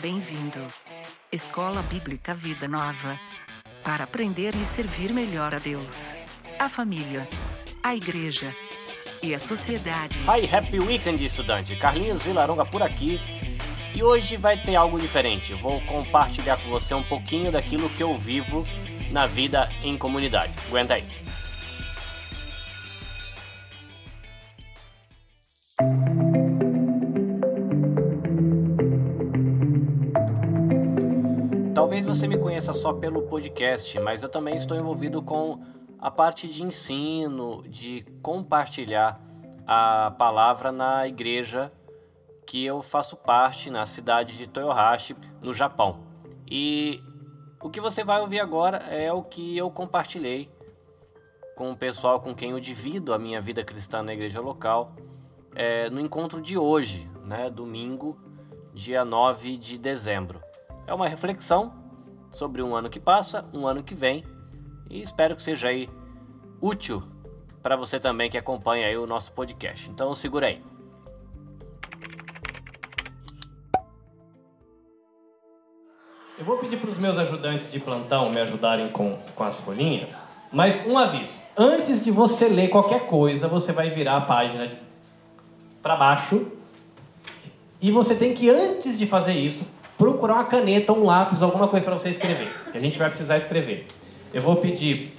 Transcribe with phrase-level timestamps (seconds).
[0.00, 0.58] Bem-vindo.
[1.30, 3.20] Escola Bíblica Vida Nova.
[3.84, 6.14] Para aprender e servir melhor a Deus,
[6.58, 7.28] a família,
[7.82, 8.54] a igreja
[9.22, 10.18] e a sociedade.
[10.20, 11.76] Hi, happy weekend, estudante.
[11.76, 13.20] Carlinhos Vilaronga por aqui.
[13.94, 15.52] E hoje vai ter algo diferente.
[15.52, 18.64] Vou compartilhar com você um pouquinho daquilo que eu vivo
[19.10, 20.56] na vida em comunidade.
[20.68, 21.04] Aguenta aí.
[32.60, 35.62] Conheça só pelo podcast, mas eu também estou envolvido com
[35.98, 39.18] a parte de ensino, de compartilhar
[39.66, 41.72] a palavra na igreja
[42.46, 46.00] que eu faço parte na cidade de Toyohashi, no Japão.
[46.46, 47.02] E
[47.62, 50.50] o que você vai ouvir agora é o que eu compartilhei
[51.56, 54.92] com o pessoal com quem eu divido a minha vida cristã na igreja local
[55.54, 58.18] é, no encontro de hoje, né, domingo,
[58.74, 60.42] dia 9 de dezembro.
[60.86, 61.79] É uma reflexão
[62.30, 64.24] sobre um ano que passa, um ano que vem,
[64.88, 65.88] e espero que seja aí
[66.60, 67.02] útil
[67.62, 69.90] para você também que acompanha aí o nosso podcast.
[69.90, 70.62] Então segura aí.
[76.38, 80.26] Eu vou pedir para os meus ajudantes de plantão me ajudarem com, com as folhinhas,
[80.50, 84.70] mas um aviso: antes de você ler qualquer coisa, você vai virar a página
[85.82, 86.50] para baixo
[87.80, 89.66] e você tem que, antes de fazer isso,
[90.00, 93.36] procurar uma caneta, um lápis, alguma coisa para você escrever, que a gente vai precisar
[93.36, 93.86] escrever.
[94.32, 95.14] Eu vou pedir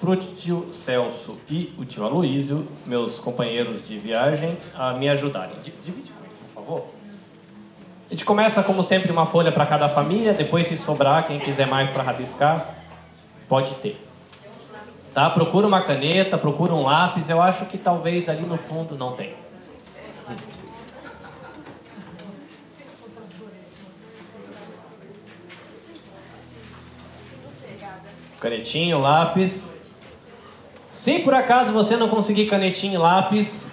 [0.00, 5.54] para o tio Celso e o tio Aloísio, meus companheiros de viagem, a me ajudarem.
[5.62, 6.86] Divide comigo, por favor.
[8.08, 11.66] A gente começa, como sempre, uma folha para cada família, depois, se sobrar, quem quiser
[11.66, 12.74] mais para rabiscar,
[13.46, 14.02] pode ter.
[15.12, 15.28] Tá?
[15.28, 19.41] Procura uma caneta, procura um lápis, eu acho que talvez ali no fundo não tem.
[28.42, 29.64] Canetinho, lápis.
[30.90, 33.68] Se por acaso você não conseguir canetinho e lápis,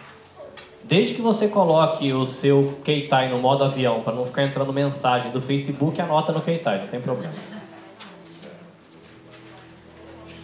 [0.83, 5.31] desde que você coloque o seu Keitai no modo avião, para não ficar entrando mensagem
[5.31, 7.33] do Facebook, anota no Keitai, não tem problema.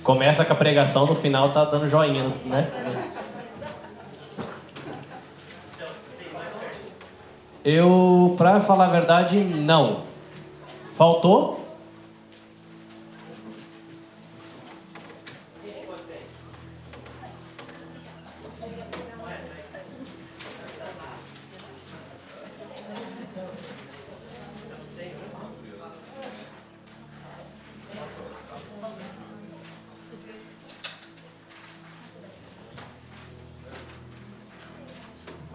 [0.02, 2.72] Começa com a pregação, no final tá dando joinha, né?
[7.64, 10.00] Eu, pra falar a verdade, não.
[10.96, 11.65] Faltou?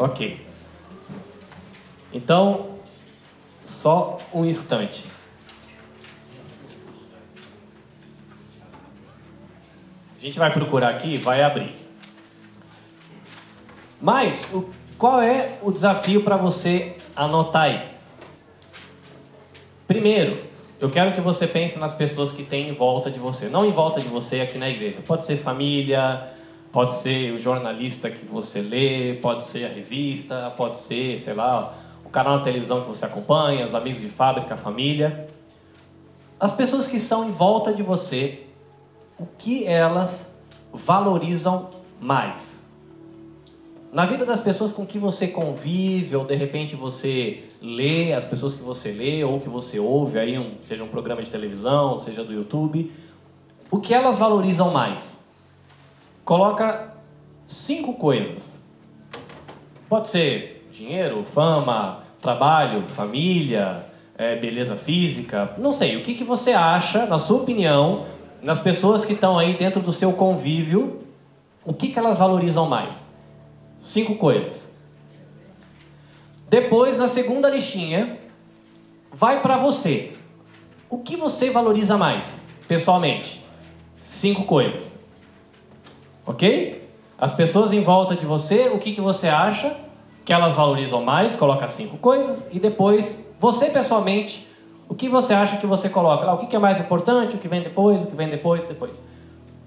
[0.01, 0.41] Ok.
[2.11, 2.79] Então,
[3.63, 5.05] só um instante.
[10.17, 11.75] A gente vai procurar aqui, vai abrir.
[14.01, 17.83] Mas, o, qual é o desafio para você anotar aí?
[19.87, 20.43] Primeiro,
[20.81, 23.51] eu quero que você pense nas pessoas que tem em volta de você.
[23.51, 25.03] Não em volta de você aqui na igreja.
[25.07, 26.27] Pode ser família,
[26.73, 31.75] Pode ser o jornalista que você lê, pode ser a revista, pode ser, sei lá,
[32.05, 35.27] o canal de televisão que você acompanha, os amigos de fábrica, a família.
[36.39, 38.47] As pessoas que são em volta de você,
[39.19, 40.35] o que elas
[40.73, 41.71] valorizam
[42.01, 42.61] mais?
[43.93, 48.55] Na vida das pessoas com que você convive, ou de repente você lê, as pessoas
[48.55, 52.23] que você lê, ou que você ouve, aí um, seja um programa de televisão, seja
[52.23, 52.93] do YouTube,
[53.71, 55.20] o que elas valorizam mais?
[56.31, 56.93] Coloca
[57.45, 58.55] cinco coisas.
[59.89, 63.85] Pode ser dinheiro, fama, trabalho, família,
[64.17, 65.97] é, beleza física, não sei.
[65.97, 68.07] O que, que você acha, na sua opinião,
[68.41, 71.01] nas pessoas que estão aí dentro do seu convívio,
[71.65, 73.05] o que, que elas valorizam mais?
[73.81, 74.71] Cinco coisas.
[76.49, 78.21] Depois, na segunda listinha,
[79.13, 80.13] vai para você.
[80.89, 83.45] O que você valoriza mais, pessoalmente?
[84.05, 84.90] Cinco coisas.
[86.26, 86.82] Ok?
[87.18, 89.76] As pessoas em volta de você, o que, que você acha
[90.26, 91.36] que elas valorizam mais?
[91.36, 92.48] Coloca cinco coisas.
[92.52, 94.48] E depois, você pessoalmente,
[94.90, 96.26] o que você acha que você coloca?
[96.26, 98.68] Ah, o que, que é mais importante, o que vem depois, o que vem depois,
[98.68, 99.02] depois.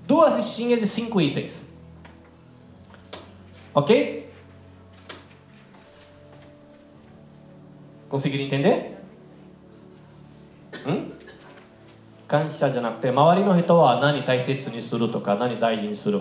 [0.06, 1.68] Duas listinhas de cinco itens.
[3.74, 4.28] Ok?
[8.08, 8.96] Conseguiram entender?
[10.86, 11.18] Hum?
[12.28, 16.20] 感謝じゃなくて周りの人は何大切にするとか何大事にする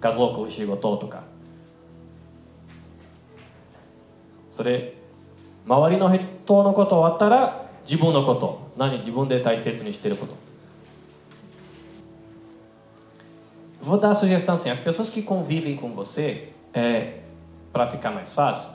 [0.00, 1.22] 家族仕事とか
[4.50, 4.94] それ
[5.66, 8.72] 周りの人のこと終わったら Jibun no koto.
[8.76, 10.34] Nani jibun de taisetsu ni shiteru koto.
[13.80, 17.20] Vou dar a sugestão assim: as pessoas que convivem com você, é,
[17.72, 18.70] para ficar mais fácil,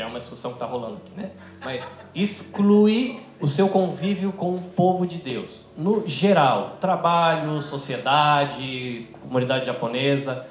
[0.00, 1.30] que é uma discussão que está rolando aqui, né?
[1.62, 5.60] Mas exclui o seu convívio com o povo de Deus.
[5.76, 10.46] No geral, trabalho, sociedade, comunidade japonesa.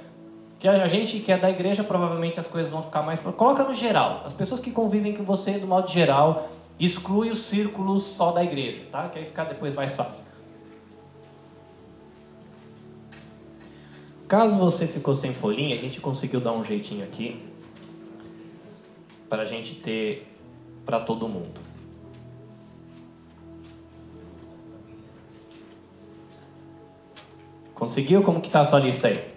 [0.60, 3.19] Que a gente que é da igreja, provavelmente as coisas vão ficar mais.
[3.22, 4.22] Coloca no geral.
[4.24, 6.50] As pessoas que convivem com você, do modo geral,
[6.80, 9.10] exclui os círculos só da igreja, tá?
[9.10, 10.24] Que aí fica depois mais fácil.
[14.28, 17.49] Caso você ficou sem folhinha, a gente conseguiu dar um jeitinho aqui
[19.29, 20.27] para a gente ter
[20.85, 21.59] para todo mundo.
[27.75, 28.23] Conseguiu?
[28.23, 29.28] Como que está a sua lista aí?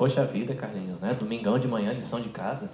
[0.00, 1.12] Poxa vida, Carlinhos, né?
[1.12, 2.70] Domingão de manhã, lição de casa.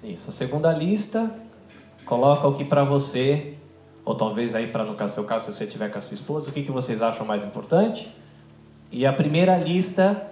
[0.00, 0.30] Isso.
[0.30, 1.28] A segunda lista,
[2.04, 3.54] coloca o que para você,
[4.04, 6.52] ou talvez aí para no seu caso, se você tiver com a sua esposa, o
[6.52, 8.08] que, que vocês acham mais importante.
[8.92, 10.24] E a primeira lista,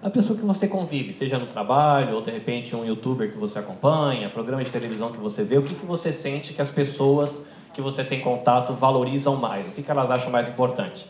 [0.00, 3.58] a pessoa que você convive, seja no trabalho, ou de repente um youtuber que você
[3.58, 7.44] acompanha, programa de televisão que você vê, o que, que você sente que as pessoas
[7.72, 9.66] que você tem contato valorizam mais?
[9.66, 11.08] O que, que elas acham mais importante?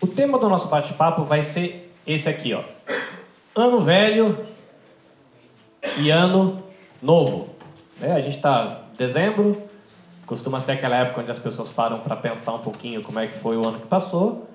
[0.00, 2.62] O tema do nosso bate-papo vai ser esse aqui, ó.
[3.54, 4.46] Ano velho
[5.98, 6.62] e ano
[7.02, 7.48] novo.
[8.00, 9.62] É, a gente está dezembro,
[10.26, 13.34] costuma ser aquela época onde as pessoas param para pensar um pouquinho como é que
[13.34, 14.48] foi o ano que passou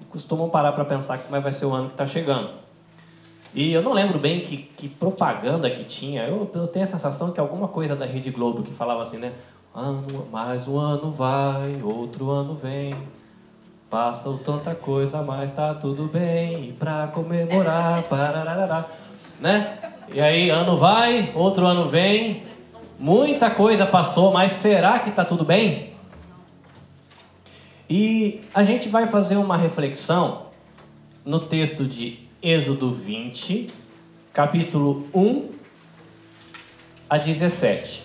[0.00, 2.50] e costumam parar para pensar como é que vai ser o ano que está chegando.
[3.52, 6.22] E eu não lembro bem que, que propaganda que tinha.
[6.22, 9.32] Eu, eu, tenho a sensação que alguma coisa da Rede Globo que falava assim, né?
[9.74, 12.94] Ano, mais um ano vai, outro ano vem.
[13.88, 16.68] Passa tanta coisa, mas tá tudo bem.
[16.68, 18.86] E pra comemorar, pararará,
[19.40, 19.78] né?
[20.12, 22.44] E aí, ano vai, outro ano vem.
[23.00, 25.90] Muita coisa passou, mas será que tá tudo bem?
[27.88, 30.46] E a gente vai fazer uma reflexão
[31.24, 33.68] no texto de Êxodo 20,
[34.32, 35.50] capítulo 1
[37.10, 38.02] a 17.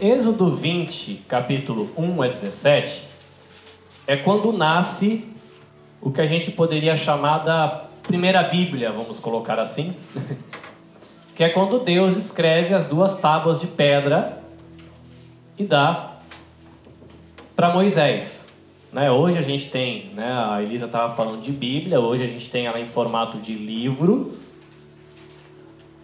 [0.00, 3.06] Êxodo 20, capítulo 1 a 17,
[4.04, 5.32] é quando nasce
[6.00, 9.94] o que a gente poderia chamar da primeira Bíblia, vamos colocar assim,
[11.36, 14.42] que é quando Deus escreve as duas tábuas de pedra
[15.56, 16.16] e dá
[17.54, 18.47] para Moisés.
[18.92, 19.10] Né?
[19.10, 22.66] Hoje a gente tem, né, a Elisa estava falando de Bíblia, hoje a gente tem
[22.66, 24.32] ela em formato de livro.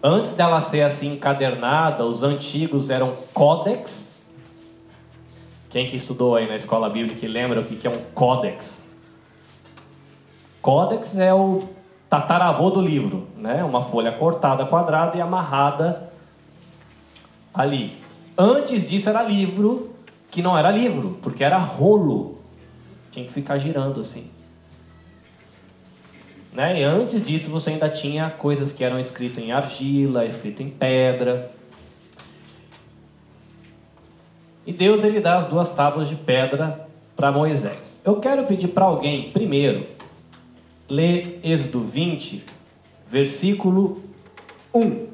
[0.03, 4.07] Antes dela ser assim encadernada, os antigos eram códex.
[5.69, 8.85] Quem que estudou aí na escola bíblica lembra o que é um códex?
[10.61, 11.63] Códex é o
[12.07, 13.63] tataravô do livro, né?
[13.63, 16.11] Uma folha cortada, quadrada e amarrada
[17.53, 17.97] ali.
[18.37, 19.93] Antes disso era livro,
[20.29, 22.34] que não era livro, porque era rolo.
[23.15, 24.29] Tinha que ficar girando assim.
[26.51, 26.81] Né?
[26.81, 31.49] E antes disso você ainda tinha coisas que eram escritas em argila, escrito em pedra.
[34.67, 38.01] E Deus ele dá as duas tábuas de pedra para Moisés.
[38.03, 39.87] Eu quero pedir para alguém, primeiro,
[40.89, 42.43] ler Êxodo 20,
[43.07, 44.03] versículo
[44.73, 45.07] 1.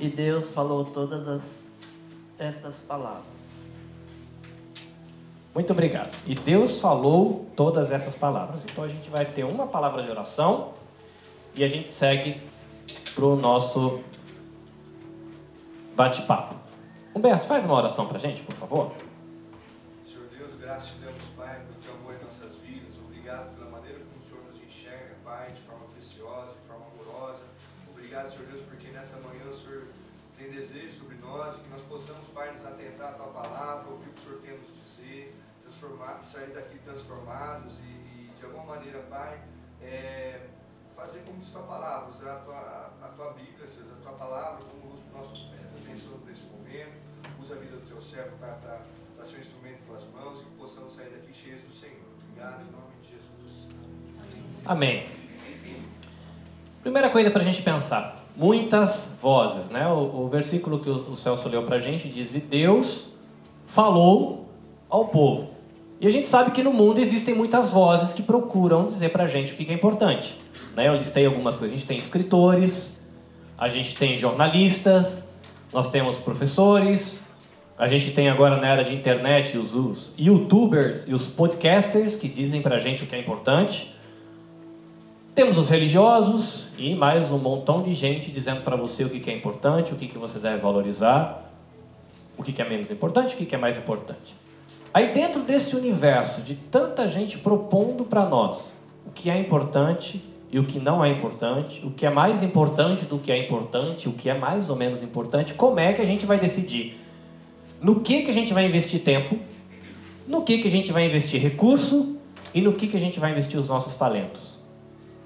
[0.00, 1.70] E Deus falou todas as,
[2.38, 3.22] estas palavras.
[5.54, 6.16] Muito obrigado.
[6.26, 8.62] E Deus falou todas essas palavras.
[8.64, 10.72] Então a gente vai ter uma palavra de oração
[11.54, 12.40] e a gente segue
[13.14, 14.00] para o nosso
[15.94, 16.54] bate-papo.
[17.14, 18.92] Humberto, faz uma oração para a gente, por favor.
[20.06, 20.88] Senhor Deus, graças
[36.40, 39.38] sair daqui transformados e, e de alguma maneira, Pai,
[39.82, 40.40] é,
[40.96, 44.64] fazer como diz Tua palavra, usar a Tua, a tua Bíblia, Senhor, a Tua palavra
[44.70, 45.60] como luz para os nossos pés.
[45.84, 46.96] Abençoa por esse momento,
[47.42, 50.44] usa a vida do Teu servo, Pai, para ser um instrumento em Tuas mãos e
[50.44, 52.08] que possamos sair daqui cheios do Senhor.
[52.22, 53.68] Obrigado, em nome de Jesus.
[54.64, 55.08] Amém.
[56.82, 58.24] Primeira coisa para a gente pensar.
[58.34, 59.68] muitas vozes.
[59.68, 59.86] Né?
[59.88, 63.10] O, o versículo que o, o Celso leu para a gente diz: E Deus
[63.66, 64.48] falou
[64.88, 65.59] ao povo.
[66.00, 69.26] E a gente sabe que no mundo existem muitas vozes que procuram dizer para a
[69.26, 70.34] gente o que é importante.
[70.74, 70.88] Né?
[70.88, 71.74] Eu listei algumas coisas.
[71.74, 72.98] A gente tem escritores,
[73.58, 75.28] a gente tem jornalistas,
[75.70, 77.22] nós temos professores,
[77.76, 82.28] a gente tem agora na era de internet os, os youtubers e os podcasters que
[82.28, 83.94] dizem para a gente o que é importante.
[85.34, 89.36] Temos os religiosos e mais um montão de gente dizendo para você o que é
[89.36, 91.52] importante, o que você deve valorizar,
[92.38, 94.34] o que é menos importante, o que é mais importante.
[94.92, 98.72] Aí, dentro desse universo de tanta gente propondo para nós
[99.06, 103.04] o que é importante e o que não é importante, o que é mais importante
[103.04, 106.04] do que é importante, o que é mais ou menos importante, como é que a
[106.04, 106.98] gente vai decidir
[107.80, 109.38] no que, que a gente vai investir tempo,
[110.26, 112.16] no que, que a gente vai investir recurso
[112.52, 114.58] e no que, que a gente vai investir os nossos talentos?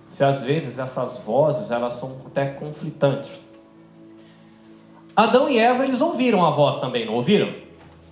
[0.09, 3.31] Se às vezes essas vozes elas são até conflitantes.
[5.17, 7.53] Adão e Eva eles ouviram a voz também, não ouviram?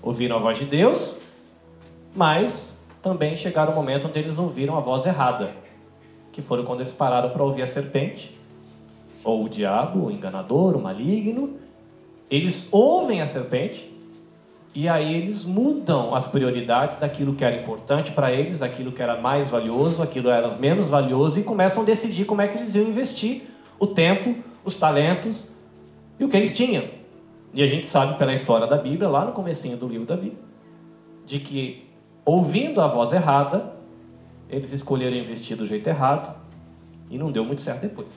[0.02, 1.16] Ouviram a voz de Deus,
[2.14, 5.50] mas também chegaram o momento onde eles ouviram a voz errada,
[6.31, 8.38] que foram quando eles pararam para ouvir a serpente,
[9.25, 11.57] ou o diabo, o enganador, o maligno.
[12.31, 13.92] Eles ouvem a serpente
[14.75, 19.21] e aí eles mudam as prioridades daquilo que era importante para eles, aquilo que era
[19.21, 22.88] mais valioso, aquilo era menos valioso e começam a decidir como é que eles iam
[22.88, 23.42] investir
[23.78, 25.52] o tempo, os talentos
[26.19, 26.85] e o que eles tinham.
[27.52, 30.38] E a gente sabe pela história da Bíblia, lá no comecinho do livro da Bíblia,
[31.26, 31.91] de que
[32.24, 33.72] ouvindo a voz errada,
[34.48, 36.36] eles escolheram investir do jeito errado
[37.10, 38.08] e não deu muito certo depois.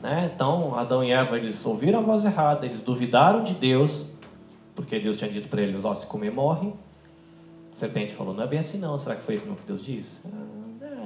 [0.00, 0.30] Né?
[0.34, 4.06] Então, Adão e Eva, eles ouviram a voz errada, eles duvidaram de Deus,
[4.74, 6.72] porque Deus tinha dito para eles, ó, se comer, morre.
[7.72, 10.22] A serpente falou, não é bem assim não, será que foi isso que Deus disse?
[10.26, 10.96] Ah, é.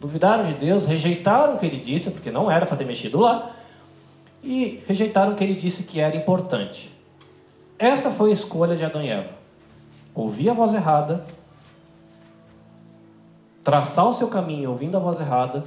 [0.00, 3.54] Duvidaram de Deus, rejeitaram o que ele disse, porque não era para ter mexido lá,
[4.42, 6.92] e rejeitaram o que ele disse que era importante.
[7.78, 9.41] Essa foi a escolha de Adão e Eva
[10.14, 11.24] ouvir a voz errada,
[13.64, 15.64] traçar o seu caminho ouvindo a voz errada,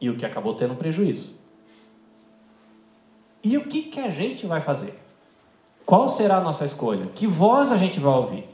[0.00, 1.32] e o que acabou tendo prejuízo.
[3.44, 5.00] E o que, que a gente vai fazer?
[5.86, 7.06] Qual será a nossa escolha?
[7.14, 8.48] Que voz a gente vai ouvir?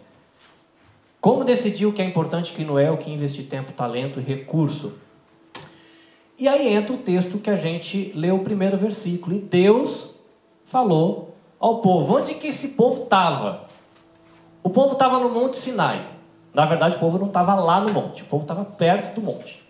[1.21, 4.23] Como decidir o que é importante que não é, o que investir tempo, talento e
[4.23, 4.99] recurso?
[6.39, 9.35] E aí entra o texto que a gente leu o primeiro versículo.
[9.35, 10.15] E Deus
[10.65, 11.28] falou
[11.59, 12.17] ao povo.
[12.17, 13.65] Onde que esse povo estava?
[14.63, 16.19] O povo estava no Monte Sinai.
[16.53, 19.63] Na verdade, o povo não estava lá no monte, o povo estava perto do monte.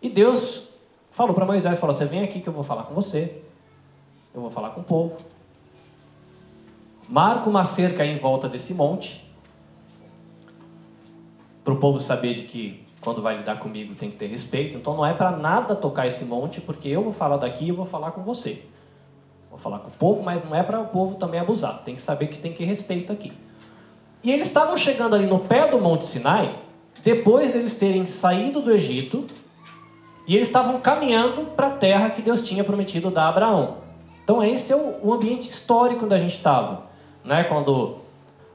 [0.00, 0.68] E Deus
[1.10, 3.42] falou para Moisés, falou, você vem aqui que eu vou falar com você,
[4.34, 5.18] eu vou falar com o povo.
[7.08, 9.24] Marca uma cerca em volta desse monte,
[11.62, 14.76] para o povo saber de que quando vai lidar comigo tem que ter respeito.
[14.76, 17.86] Então não é para nada tocar esse monte, porque eu vou falar daqui e vou
[17.86, 18.64] falar com você.
[19.54, 21.84] Vou falar com o povo, mas não é para o povo também abusar.
[21.84, 23.32] Tem que saber que tem que respeito aqui.
[24.20, 26.58] E eles estavam chegando ali no pé do Monte Sinai,
[27.04, 29.24] depois deles terem saído do Egito,
[30.26, 33.76] e eles estavam caminhando para a terra que Deus tinha prometido dar a Abraão.
[34.24, 36.86] Então esse é o, ambiente histórico onde a gente estava.
[37.24, 37.44] Né?
[37.44, 37.98] Quando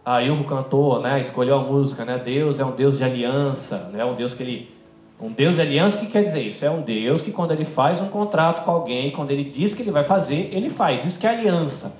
[0.03, 1.17] a Ilko cantou, né?
[1.21, 2.17] escolheu a música, né?
[2.17, 4.03] Deus é um Deus de aliança, né?
[4.03, 4.75] um Deus que ele
[5.21, 6.63] um Deus de aliança, o que quer dizer isso?
[6.63, 9.81] É um Deus que quando ele faz um contrato com alguém, quando ele diz que
[9.81, 11.03] ele vai fazer, ele faz.
[11.03, 11.97] Isso que é aliança.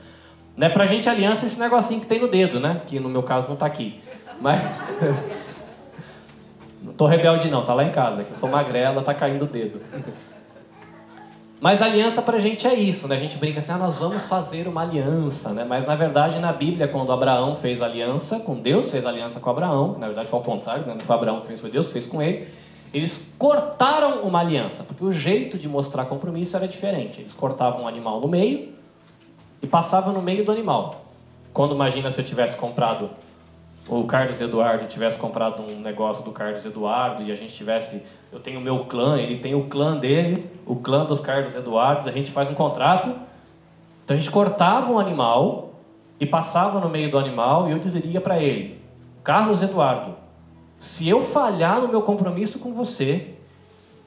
[0.56, 2.82] Não é pra gente aliança esse negocinho que tem no dedo, né?
[2.88, 4.02] Que no meu caso não tá aqui.
[4.40, 4.62] Mas.
[6.82, 9.48] não tô rebelde não, tá lá em casa, que eu sou magrela, tá caindo o
[9.48, 9.82] dedo.
[11.60, 13.16] Mas aliança pra gente é isso, né?
[13.16, 15.66] A gente brinca assim, ah, nós vamos fazer uma aliança, né?
[15.68, 19.94] Mas na verdade, na Bíblia, quando Abraão fez aliança com Deus, fez aliança com Abraão,
[19.94, 20.94] que na verdade foi ao contrário, né?
[20.94, 22.48] não foi Abraão que fez, foi Deus que fez com ele.
[22.94, 27.22] Eles cortaram uma aliança, porque o jeito de mostrar compromisso era diferente.
[27.22, 28.74] Eles cortavam um animal no meio
[29.62, 31.06] e passavam no meio do animal.
[31.54, 33.10] Quando imagina se eu tivesse comprado
[33.90, 38.40] o Carlos Eduardo tivesse comprado um negócio do Carlos Eduardo e a gente tivesse, eu
[38.40, 42.12] tenho o meu clã, ele tem o clã dele, o clã dos Carlos Eduardo, a
[42.12, 43.10] gente faz um contrato.
[44.06, 45.74] Então a gente cortava um animal
[46.20, 48.80] e passava no meio do animal e eu dizeria para ele:
[49.24, 50.16] Carlos Eduardo,
[50.80, 53.36] se eu falhar no meu compromisso com você,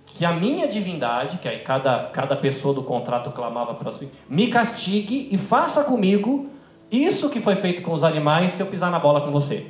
[0.06, 4.48] que a minha divindade, que aí cada, cada pessoa do contrato clamava para si, me
[4.48, 6.50] castigue e faça comigo
[6.90, 9.66] isso que foi feito com os animais se eu pisar na bola com você.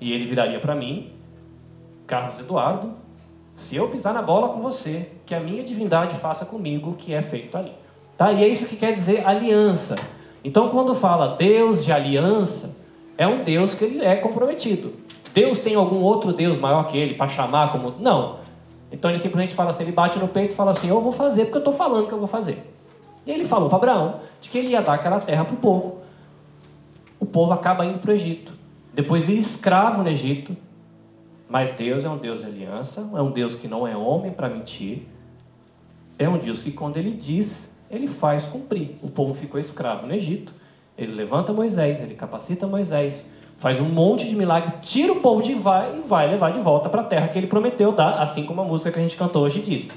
[0.00, 1.12] E ele viraria para mim,
[2.06, 2.94] Carlos Eduardo,
[3.54, 7.12] se eu pisar na bola com você, que a minha divindade faça comigo o que
[7.14, 7.72] é feito ali.
[8.16, 8.32] Tá?
[8.32, 9.96] E é isso que quer dizer aliança.
[10.44, 12.76] Então, quando fala Deus de aliança,
[13.16, 14.92] é um Deus que ele é comprometido.
[15.34, 17.94] Deus tem algum outro Deus maior que ele para chamar como.
[17.98, 18.40] Não.
[18.90, 21.44] Então ele simplesmente fala assim, ele bate no peito e fala assim, eu vou fazer
[21.44, 22.70] porque eu estou falando que eu vou fazer.
[23.24, 26.02] E ele falou para Abraão de que ele ia dar aquela terra para o povo.
[27.18, 28.52] O povo acaba indo para o Egito.
[28.92, 30.56] Depois vira escravo no Egito.
[31.48, 34.48] Mas Deus é um Deus de aliança, é um Deus que não é homem para
[34.48, 35.06] mentir.
[36.18, 38.96] É um Deus que quando ele diz, ele faz cumprir.
[39.02, 40.54] O povo ficou escravo no Egito.
[40.96, 43.32] Ele levanta Moisés, ele capacita Moisés,
[43.62, 46.88] faz um monte de milagre, tira o povo de vai e vai levar de volta
[46.88, 49.44] para a terra que ele prometeu dar, assim como a música que a gente cantou
[49.44, 49.92] hoje diz.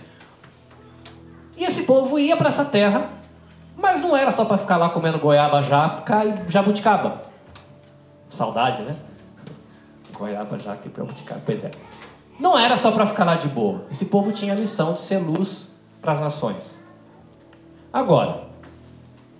[1.57, 3.09] E esse povo ia para essa terra,
[3.75, 7.23] mas não era só para ficar lá comendo goiaba, jaca e jabuticaba.
[8.29, 8.95] Saudade, né?
[10.13, 11.71] Goiaba, jaca e jabuticaba, pois é.
[12.39, 13.85] Não era só para ficar lá de boa.
[13.89, 16.79] Esse povo tinha a missão de ser luz para as nações.
[17.91, 18.43] Agora,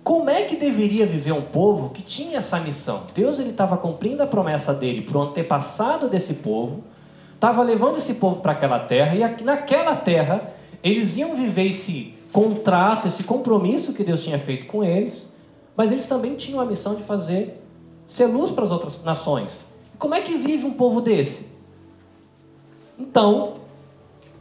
[0.06, 3.08] como é que deveria viver um povo que tinha essa missão?
[3.12, 6.84] Deus ele estava cumprindo a promessa dele para o antepassado desse povo,
[7.34, 13.08] estava levando esse povo para aquela terra e naquela terra eles iam viver esse contrato,
[13.08, 15.26] esse compromisso que Deus tinha feito com eles,
[15.76, 17.60] mas eles também tinham a missão de fazer
[18.06, 19.60] ser luz para as outras nações.
[19.98, 21.48] Como é que vive um povo desse?
[22.96, 23.54] Então,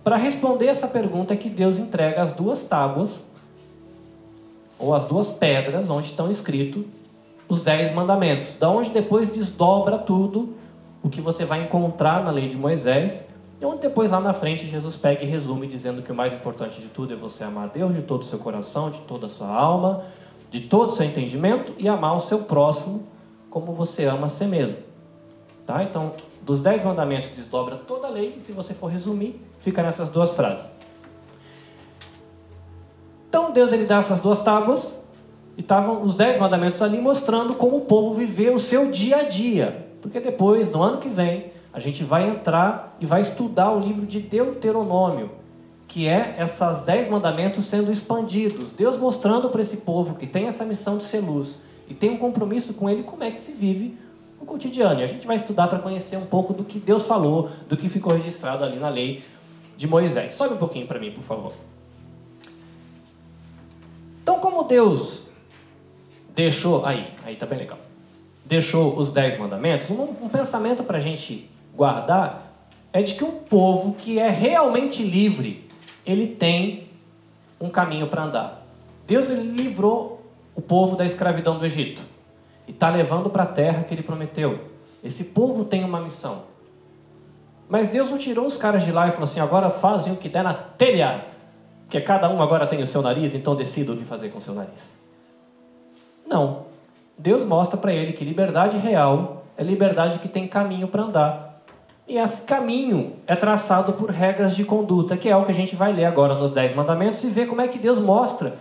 [0.03, 3.34] para responder essa pergunta é que Deus entrega as duas tábuas
[4.79, 6.84] ou as duas pedras onde estão escritos
[7.48, 10.55] os dez mandamentos, da onde depois desdobra tudo
[11.03, 13.24] o que você vai encontrar na lei de Moisés
[13.62, 16.82] e onde depois lá na frente Jesus pega e resume dizendo que o mais importante
[16.82, 19.48] de tudo é você amar Deus de todo o seu coração, de toda a sua
[19.48, 20.03] alma,
[20.50, 23.03] de todo o seu entendimento e amar o seu próximo
[23.50, 24.77] como você ama a si mesmo.
[25.65, 25.84] Tá?
[25.84, 30.10] Então, dos dez mandamentos desdobra toda a lei e se você for resumir, fica nessas
[30.10, 30.70] duas frases.
[33.36, 35.04] Então Deus ele dá essas duas tábuas
[35.58, 39.24] e estavam os dez mandamentos ali mostrando como o povo viveu o seu dia a
[39.24, 39.88] dia.
[40.01, 44.05] Porque depois, no ano que vem, a gente vai entrar e vai estudar o livro
[44.05, 45.31] de Deuteronômio,
[45.86, 48.72] que é esses dez mandamentos sendo expandidos.
[48.72, 51.59] Deus mostrando para esse povo que tem essa missão de ser luz
[51.90, 53.98] e tem um compromisso com ele, como é que se vive
[54.40, 55.01] no cotidiano.
[55.01, 57.90] E a gente vai estudar para conhecer um pouco do que Deus falou, do que
[57.90, 59.25] ficou registrado ali na lei
[59.75, 60.36] de Moisés.
[60.36, 61.51] Sobe um pouquinho para mim, por favor.
[64.35, 65.27] Então, como Deus
[66.35, 66.85] deixou.
[66.85, 67.77] Aí, aí tá bem legal.
[68.43, 72.41] Deixou os dez mandamentos, um, um pensamento para a gente guardar
[72.91, 75.69] é de que um povo que é realmente livre,
[76.05, 76.87] ele tem
[77.59, 78.65] um caminho para andar.
[79.07, 82.01] Deus ele livrou o povo da escravidão do Egito
[82.67, 84.65] e está levando para a terra que ele prometeu.
[85.03, 86.43] Esse povo tem uma missão.
[87.67, 90.29] Mas Deus não tirou os caras de lá e falou assim: agora fazem o que
[90.29, 91.21] der na telha,
[91.85, 94.41] porque cada um agora tem o seu nariz, então decida o que fazer com o
[94.41, 94.98] seu nariz.
[96.27, 96.65] Não.
[97.17, 101.61] Deus mostra para ele que liberdade real é liberdade que tem caminho para andar.
[102.07, 105.75] E esse caminho é traçado por regras de conduta, que é o que a gente
[105.75, 108.55] vai ler agora nos Dez Mandamentos e ver como é que Deus mostra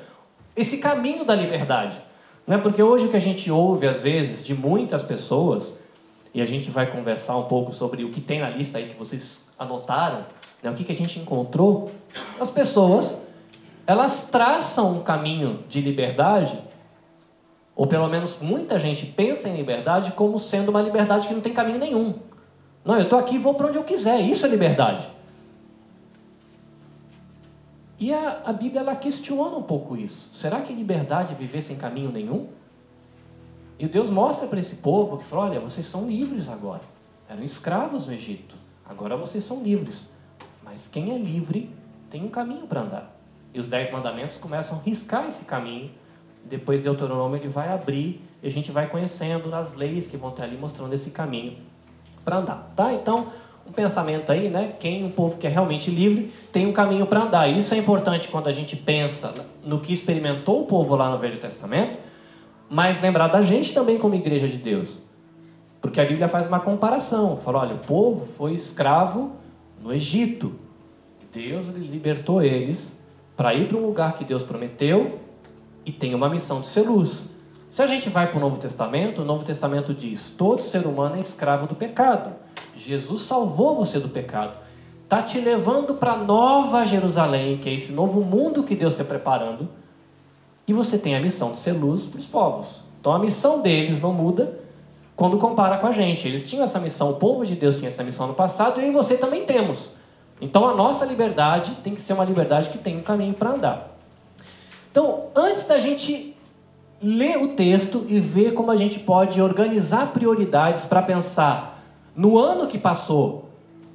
[0.56, 1.96] esse caminho da liberdade.
[2.46, 5.80] Não é porque hoje o que a gente ouve, às vezes, de muitas pessoas,
[6.32, 8.96] e a gente vai conversar um pouco sobre o que tem na lista aí que
[8.96, 10.24] vocês anotaram,
[10.64, 11.90] né, o que, que a gente encontrou,
[12.40, 13.28] as pessoas,
[13.86, 16.58] elas traçam um caminho de liberdade,
[17.76, 21.52] ou pelo menos muita gente pensa em liberdade como sendo uma liberdade que não tem
[21.52, 22.14] caminho nenhum.
[22.82, 24.20] Não, eu estou aqui e vou para onde eu quiser.
[24.20, 25.06] Isso é liberdade.
[27.98, 30.30] E a, a Bíblia ela questiona um pouco isso.
[30.32, 32.48] Será que liberdade é viver sem caminho nenhum?
[33.78, 36.82] E Deus mostra para esse povo que fala: olha, vocês são livres agora.
[37.28, 38.56] Eram escravos no Egito.
[38.86, 40.13] Agora vocês são livres.
[40.64, 41.70] Mas quem é livre
[42.10, 43.16] tem um caminho para andar.
[43.52, 45.90] E os dez mandamentos começam a riscar esse caminho.
[46.44, 50.42] Depois Deuteronômio ele vai abrir e a gente vai conhecendo as leis que vão ter
[50.42, 51.56] ali mostrando esse caminho
[52.24, 52.92] para andar, tá?
[52.92, 53.28] Então,
[53.66, 54.74] um pensamento aí, né?
[54.78, 57.48] Quem um povo que é realmente livre tem um caminho para andar.
[57.48, 61.38] Isso é importante quando a gente pensa no que experimentou o povo lá no Velho
[61.38, 61.98] Testamento,
[62.68, 65.02] mas lembrar da gente também como igreja de Deus.
[65.80, 69.32] Porque a Bíblia faz uma comparação, fala, olha, o povo foi escravo
[69.84, 70.54] no Egito.
[71.30, 73.04] Deus libertou eles
[73.36, 75.20] para ir para um lugar que Deus prometeu
[75.84, 77.30] e tem uma missão de ser luz.
[77.70, 81.16] Se a gente vai para o Novo Testamento, o Novo Testamento diz: todo ser humano
[81.16, 82.32] é escravo do pecado.
[82.74, 84.56] Jesus salvou você do pecado.
[85.02, 89.68] Está te levando para Nova Jerusalém, que é esse novo mundo que Deus está preparando.
[90.66, 92.84] E você tem a missão de ser luz para os povos.
[92.98, 94.60] Então a missão deles não muda
[95.16, 96.26] quando compara com a gente.
[96.26, 98.90] Eles tinham essa missão, o povo de Deus tinha essa missão no passado e eu
[98.90, 99.90] e você também temos.
[100.40, 103.96] Então a nossa liberdade tem que ser uma liberdade que tem um caminho para andar.
[104.90, 106.36] Então, antes da gente
[107.02, 111.82] ler o texto e ver como a gente pode organizar prioridades para pensar
[112.16, 113.48] no ano que passou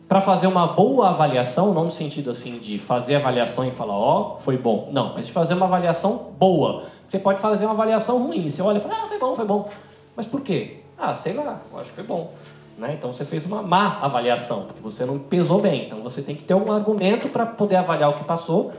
[0.08, 4.36] para fazer uma boa avaliação, não no sentido assim de fazer avaliação e falar, ó,
[4.36, 4.88] oh, foi bom.
[4.91, 6.84] Não, mas de fazer uma avaliação boa.
[7.08, 8.49] Você pode fazer uma avaliação ruim.
[8.49, 9.69] Você olha e fala, ah, foi bom, foi bom.
[10.15, 10.79] Mas por quê?
[10.99, 12.33] Ah, sei lá, eu acho que foi bom.
[12.77, 12.95] Né?
[12.97, 15.85] Então você fez uma má avaliação, porque você não pesou bem.
[15.85, 18.73] Então você tem que ter um argumento para poder avaliar o que passou.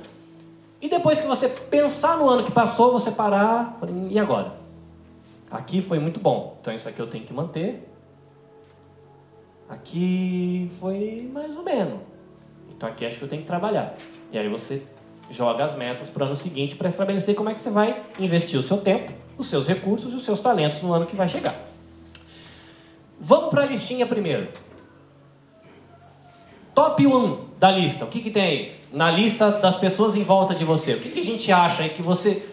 [0.80, 3.78] E depois que você pensar no ano que passou, você parar,
[4.09, 4.54] e agora?
[5.50, 7.87] Aqui foi muito bom, então isso aqui eu tenho que manter.
[9.68, 12.00] Aqui foi mais ou menos.
[12.70, 13.94] Então aqui acho que eu tenho que trabalhar.
[14.33, 14.83] E aí você
[15.28, 18.59] joga as metas para o ano seguinte para estabelecer como é que você vai investir
[18.59, 21.69] o seu tempo, os seus recursos e os seus talentos no ano que vai chegar.
[23.20, 24.48] Vamos para a listinha primeiro.
[26.74, 28.06] Top 1 da lista.
[28.06, 28.80] O que, que tem aí?
[28.90, 30.94] Na lista das pessoas em volta de você.
[30.94, 32.48] O que, que a gente acha aí que você.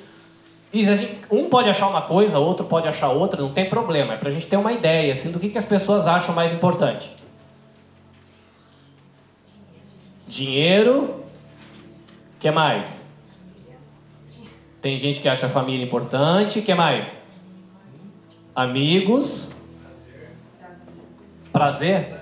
[1.31, 4.13] Um pode achar uma coisa, outro pode achar outra, não tem problema.
[4.13, 6.51] É para a gente ter uma ideia assim, do que, que as pessoas acham mais
[6.51, 7.09] importante.
[10.27, 11.23] Dinheiro.
[12.35, 13.01] O que mais?
[14.81, 16.59] Tem gente que acha a família importante.
[16.59, 17.23] O que mais?
[18.53, 19.56] Amigos.
[21.57, 22.13] Prazer?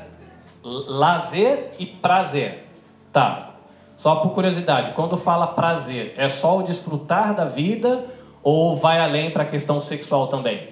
[0.63, 2.69] Lazer e prazer.
[3.11, 3.49] Tá.
[3.97, 8.05] Só por curiosidade, quando fala prazer, é só o desfrutar da vida
[8.41, 10.69] ou vai além para a questão sexual também?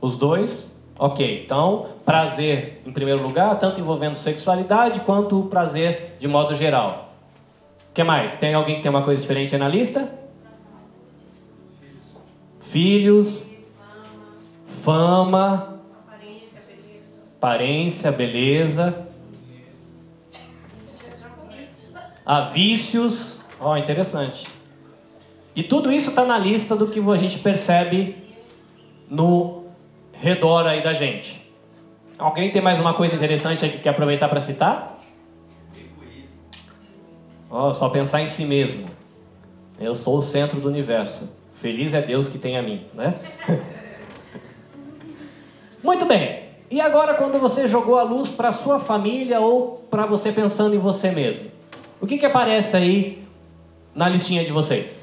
[0.00, 0.80] Os dois?
[0.96, 7.12] Ok, então prazer em primeiro lugar, tanto envolvendo sexualidade quanto o prazer de modo geral.
[7.90, 8.36] O que mais?
[8.36, 10.08] Tem alguém que tem uma coisa diferente aí na lista?
[12.60, 13.50] Filhos,
[14.68, 15.71] fama,
[17.42, 19.04] aparência, beleza.
[22.24, 23.40] A vícios.
[23.58, 24.46] Ó, oh, interessante.
[25.54, 28.16] E tudo isso está na lista do que a gente percebe
[29.10, 29.64] no
[30.12, 31.42] redor aí da gente.
[32.16, 35.00] Alguém tem mais uma coisa interessante que quer aproveitar para citar?
[37.50, 38.88] Oh, só pensar em si mesmo.
[39.80, 41.36] Eu sou o centro do universo.
[41.54, 43.16] Feliz é Deus que tem a mim, né?
[45.82, 46.41] Muito bem.
[46.72, 50.78] E agora, quando você jogou a luz para sua família ou para você pensando em
[50.78, 51.50] você mesmo,
[52.00, 53.22] o que, que aparece aí
[53.94, 54.98] na listinha de vocês?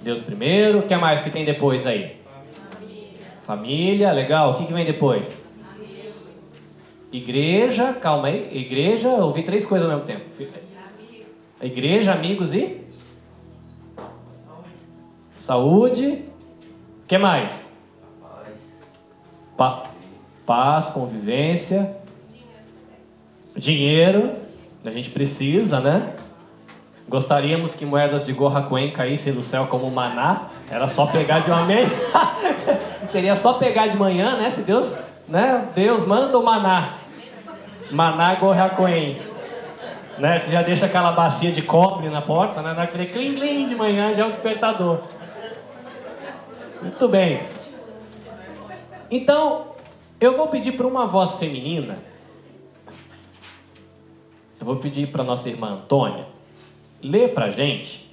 [0.00, 0.80] Deus primeiro.
[0.80, 2.16] O que mais que tem depois aí?
[2.72, 3.08] Família.
[3.42, 4.50] Família, legal.
[4.50, 5.40] O que, que vem depois?
[5.76, 6.12] Amigos.
[7.12, 8.48] Igreja, calma aí.
[8.50, 10.24] Igreja, eu ouvi três coisas ao mesmo tempo.
[11.62, 12.80] Igreja, amigos e?
[15.36, 16.24] Saúde.
[17.04, 17.71] O que mais?
[19.62, 19.84] Pa
[20.44, 21.96] paz, convivência,
[23.54, 24.32] dinheiro,
[24.84, 26.14] a gente precisa, né?
[27.08, 30.48] Gostaríamos que moedas de Gorra Coen caíssem do céu como maná.
[30.68, 31.86] Era só pegar de meia.
[33.08, 34.50] Seria só pegar de manhã, né?
[34.50, 34.96] Se Deus,
[35.28, 35.68] né?
[35.76, 36.94] Deus manda o maná.
[37.92, 39.16] Maná Gorra Coen.
[40.18, 40.40] Né?
[40.40, 42.72] Você já deixa aquela bacia de cobre na porta, né?
[42.72, 45.02] Na hora que clim clim de manhã já é um despertador.
[46.82, 47.51] Muito bem.
[49.14, 49.74] Então,
[50.18, 51.98] eu vou pedir para uma voz feminina,
[54.58, 56.26] eu vou pedir para nossa irmã Antônia,
[57.02, 58.10] ler para gente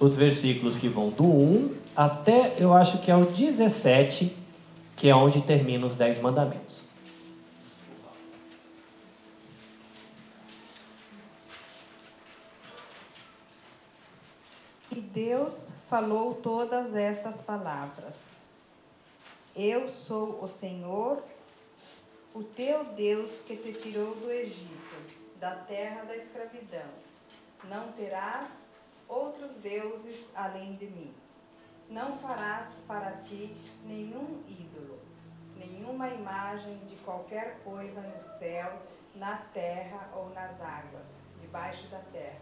[0.00, 4.36] os versículos que vão do 1 até, eu acho que é o 17,
[4.96, 6.82] que é onde termina os 10 mandamentos.
[14.90, 18.33] E Deus falou todas estas palavras.
[19.56, 21.22] Eu sou o Senhor,
[22.34, 24.96] o teu Deus que te tirou do Egito,
[25.38, 26.88] da terra da escravidão.
[27.62, 28.72] Não terás
[29.06, 31.14] outros deuses além de mim.
[31.88, 34.98] Não farás para ti nenhum ídolo,
[35.56, 38.82] nenhuma imagem de qualquer coisa no céu,
[39.14, 42.40] na terra ou nas águas, debaixo da terra.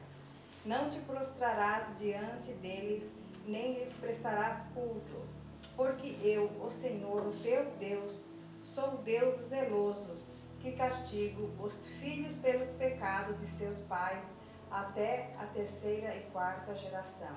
[0.64, 3.12] Não te prostrarás diante deles,
[3.44, 5.41] nem lhes prestarás culto
[5.76, 8.30] porque eu, o Senhor, o teu Deus,
[8.62, 10.16] sou Deus zeloso,
[10.60, 14.32] que castigo os filhos pelos pecados de seus pais
[14.70, 17.36] até a terceira e quarta geração.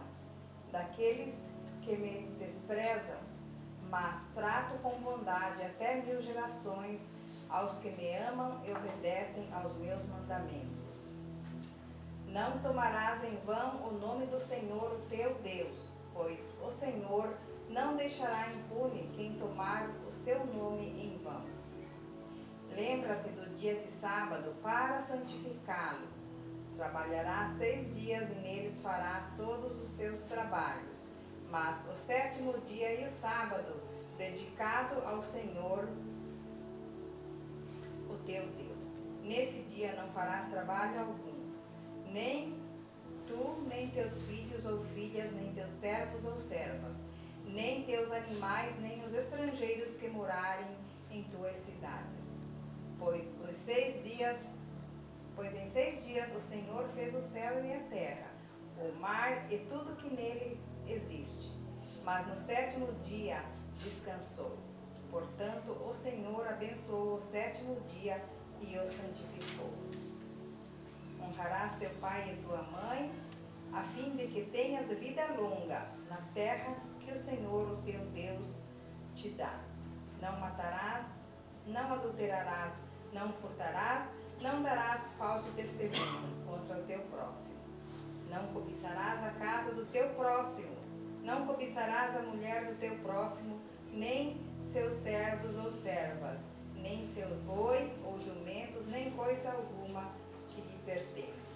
[0.71, 1.49] Daqueles
[1.81, 3.19] que me desprezam,
[3.89, 7.09] mas trato com bondade até mil gerações
[7.49, 11.15] aos que me amam e obedecem aos meus mandamentos.
[12.27, 17.33] Não tomarás em vão o nome do Senhor, o teu Deus, pois o Senhor
[17.75, 21.43] não deixará impune quem tomar o seu nome em vão.
[22.73, 26.07] Lembra-te do dia de sábado para santificá-lo.
[26.77, 31.09] Trabalharás seis dias e neles farás todos os teus trabalhos.
[31.51, 33.81] Mas o sétimo dia e o sábado,
[34.17, 35.89] dedicado ao Senhor,
[38.09, 38.97] o teu Deus.
[39.21, 41.51] Nesse dia não farás trabalho algum,
[42.09, 42.57] nem
[43.27, 46.94] tu, nem teus filhos ou filhas, nem teus servos ou servas,
[47.47, 50.75] nem teus animais, nem os estrangeiros que morarem
[51.09, 52.31] em tuas cidades.
[52.99, 54.55] Pois os seis dias,
[55.35, 58.31] pois em seis dias o Senhor fez o céu e a terra,
[58.77, 61.51] o mar e tudo que neles existe.
[62.03, 63.43] Mas no sétimo dia
[63.83, 64.57] descansou.
[65.09, 68.21] Portanto, o Senhor abençoou o sétimo dia
[68.59, 69.71] e o santificou.
[71.21, 73.11] Honrarás teu pai e tua mãe,
[73.73, 78.63] a fim de que tenhas vida longa na terra que o Senhor, o teu Deus,
[79.13, 79.59] te dá.
[80.21, 81.27] Não matarás,
[81.67, 82.73] não adulterarás,
[83.13, 84.09] não furtarás,
[84.41, 87.55] não darás falso testemunho contra o teu próximo.
[88.29, 90.75] Não cobiçarás a casa do teu próximo,
[91.23, 93.59] não cobiçarás a mulher do teu próximo,
[93.91, 96.39] nem seus servos ou servas,
[96.75, 100.11] nem seu boi ou jumentos, nem coisa alguma
[100.49, 101.55] que lhe pertence.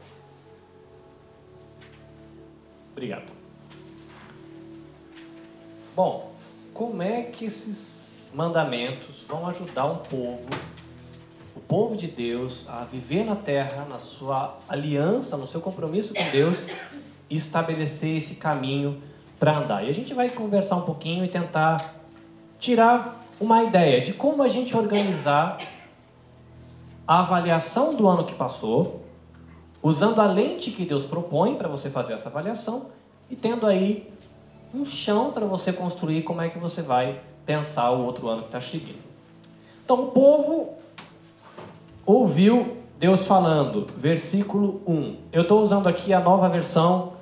[2.91, 3.38] Obrigado.
[5.95, 6.31] Bom,
[6.73, 10.47] como é que esses mandamentos vão ajudar um povo,
[11.55, 16.23] o povo de Deus, a viver na terra, na sua aliança, no seu compromisso com
[16.31, 16.57] Deus
[17.29, 19.01] e estabelecer esse caminho
[19.39, 19.83] para andar?
[19.83, 21.95] E a gente vai conversar um pouquinho e tentar
[22.59, 25.59] tirar uma ideia de como a gente organizar
[27.07, 29.03] a avaliação do ano que passou,
[29.81, 32.87] usando a lente que Deus propõe para você fazer essa avaliação
[33.29, 34.07] e tendo aí
[34.73, 38.47] um chão para você construir como é que você vai pensar o outro ano que
[38.49, 38.99] está seguindo.
[39.83, 40.75] Então, o povo
[42.05, 45.15] ouviu Deus falando, versículo 1.
[45.31, 47.13] Eu estou usando aqui a nova versão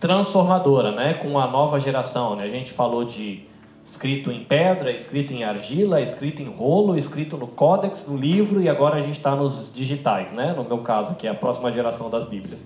[0.00, 1.14] transformadora, né?
[1.14, 2.36] com a nova geração.
[2.36, 2.44] Né?
[2.44, 3.44] A gente falou de
[3.86, 8.68] escrito em pedra, escrito em argila, escrito em rolo, escrito no códex, no livro, e
[8.68, 10.52] agora a gente está nos digitais, né?
[10.54, 12.62] no meu caso, que é a próxima geração das Bíblias.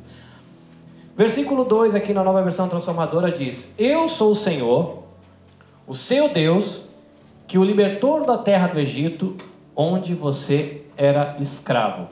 [1.18, 5.02] Versículo 2 aqui na nova versão transformadora diz: Eu sou o Senhor,
[5.84, 6.82] o seu Deus,
[7.48, 9.34] que o libertou da terra do Egito,
[9.74, 12.06] onde você era escravo.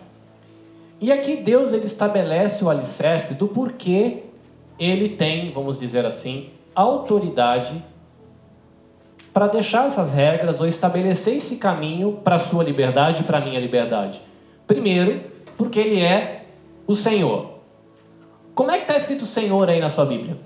[1.01, 4.25] E aqui Deus ele estabelece o alicerce do porquê
[4.77, 7.81] ele tem, vamos dizer assim, autoridade
[9.33, 13.41] para deixar essas regras ou estabelecer esse caminho para a sua liberdade e para a
[13.41, 14.21] minha liberdade.
[14.67, 15.21] Primeiro,
[15.57, 16.47] porque ele é
[16.89, 17.56] o Senhor.
[18.57, 20.39] Como é que está escrito Senhor aí na sua Bíblia?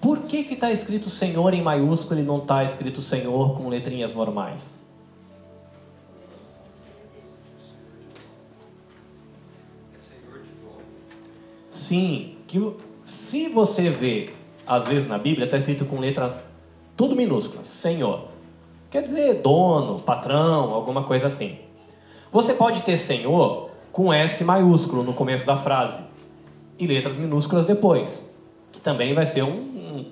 [0.00, 4.82] Por que está escrito Senhor em maiúsculo e não está escrito Senhor com letrinhas normais?
[11.70, 12.58] Sim, que
[13.04, 14.30] se você vê,
[14.66, 16.42] às vezes na Bíblia, está escrito com letra
[16.96, 18.28] tudo minúscula, Senhor.
[18.90, 21.58] Quer dizer dono, patrão, alguma coisa assim.
[22.32, 23.63] Você pode ter Senhor
[23.94, 26.02] com S maiúsculo no começo da frase
[26.76, 28.28] e letras minúsculas depois,
[28.72, 30.06] que também vai ser um, um,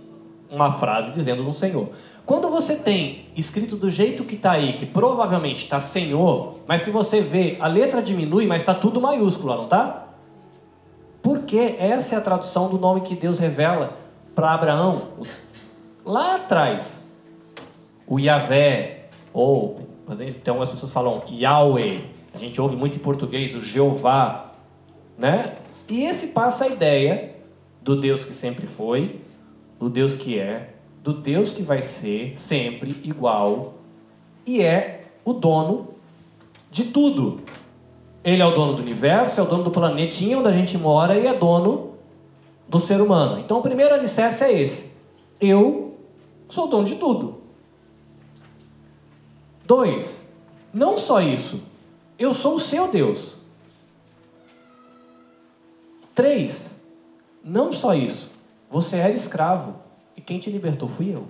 [0.48, 1.88] uma frase dizendo no Senhor.
[2.24, 6.92] Quando você tem escrito do jeito que está aí, que provavelmente está Senhor, mas se
[6.92, 10.10] você vê, a letra diminui, mas está tudo maiúsculo, não está?
[11.20, 13.98] Porque essa é a tradução do nome que Deus revela
[14.32, 15.08] para Abraão
[16.04, 17.04] lá atrás.
[18.06, 19.80] O Yahvé, ou,
[20.16, 24.52] tem algumas pessoas falam Yahweh, a gente ouve muito em português o Jeová,
[25.18, 25.56] né?
[25.88, 27.36] E esse passa a ideia
[27.80, 29.20] do Deus que sempre foi,
[29.78, 33.74] do Deus que é, do Deus que vai ser sempre igual
[34.46, 35.88] e é o dono
[36.70, 37.40] de tudo.
[38.24, 41.18] Ele é o dono do universo, é o dono do planetinha onde a gente mora
[41.18, 41.94] e é dono
[42.68, 43.40] do ser humano.
[43.40, 44.92] Então o primeiro alicerce é esse.
[45.40, 45.98] Eu
[46.48, 47.42] sou dono de tudo.
[49.66, 50.28] Dois,
[50.72, 51.60] não só isso,
[52.18, 53.37] eu sou o seu Deus.
[56.14, 56.81] Três,
[57.42, 58.33] não só isso,
[58.70, 59.77] você era escravo
[60.16, 61.27] e quem te libertou fui eu.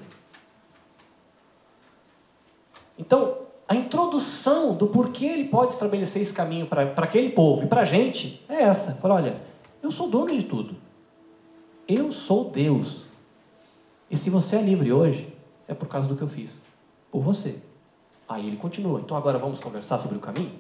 [2.99, 7.81] Então, a introdução do porquê ele pode estabelecer esse caminho para aquele povo e para
[7.81, 8.97] a gente é essa.
[8.97, 9.41] Fala, olha,
[9.83, 10.77] eu sou dono de tudo.
[11.89, 13.07] Eu sou Deus.
[14.11, 15.33] E se você é livre hoje,
[15.67, 16.63] é por causa do que eu fiz.
[17.11, 17.61] Por você.
[18.29, 19.01] Aí ele continua.
[19.01, 20.53] Então agora vamos conversar sobre o caminho?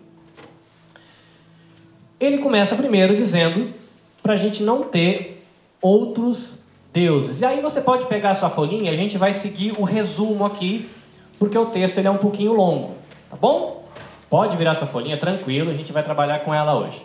[2.22, 3.74] Ele começa primeiro dizendo
[4.22, 5.44] para a gente não ter
[5.80, 6.60] outros
[6.92, 7.40] deuses.
[7.40, 10.88] E aí você pode pegar a sua folhinha, a gente vai seguir o resumo aqui,
[11.36, 12.94] porque o texto ele é um pouquinho longo,
[13.28, 13.88] tá bom?
[14.30, 17.02] Pode virar sua folhinha tranquilo, a gente vai trabalhar com ela hoje.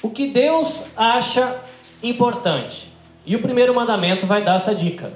[0.00, 1.60] O que Deus acha
[2.02, 2.90] importante.
[3.26, 5.12] E o primeiro mandamento vai dar essa dica.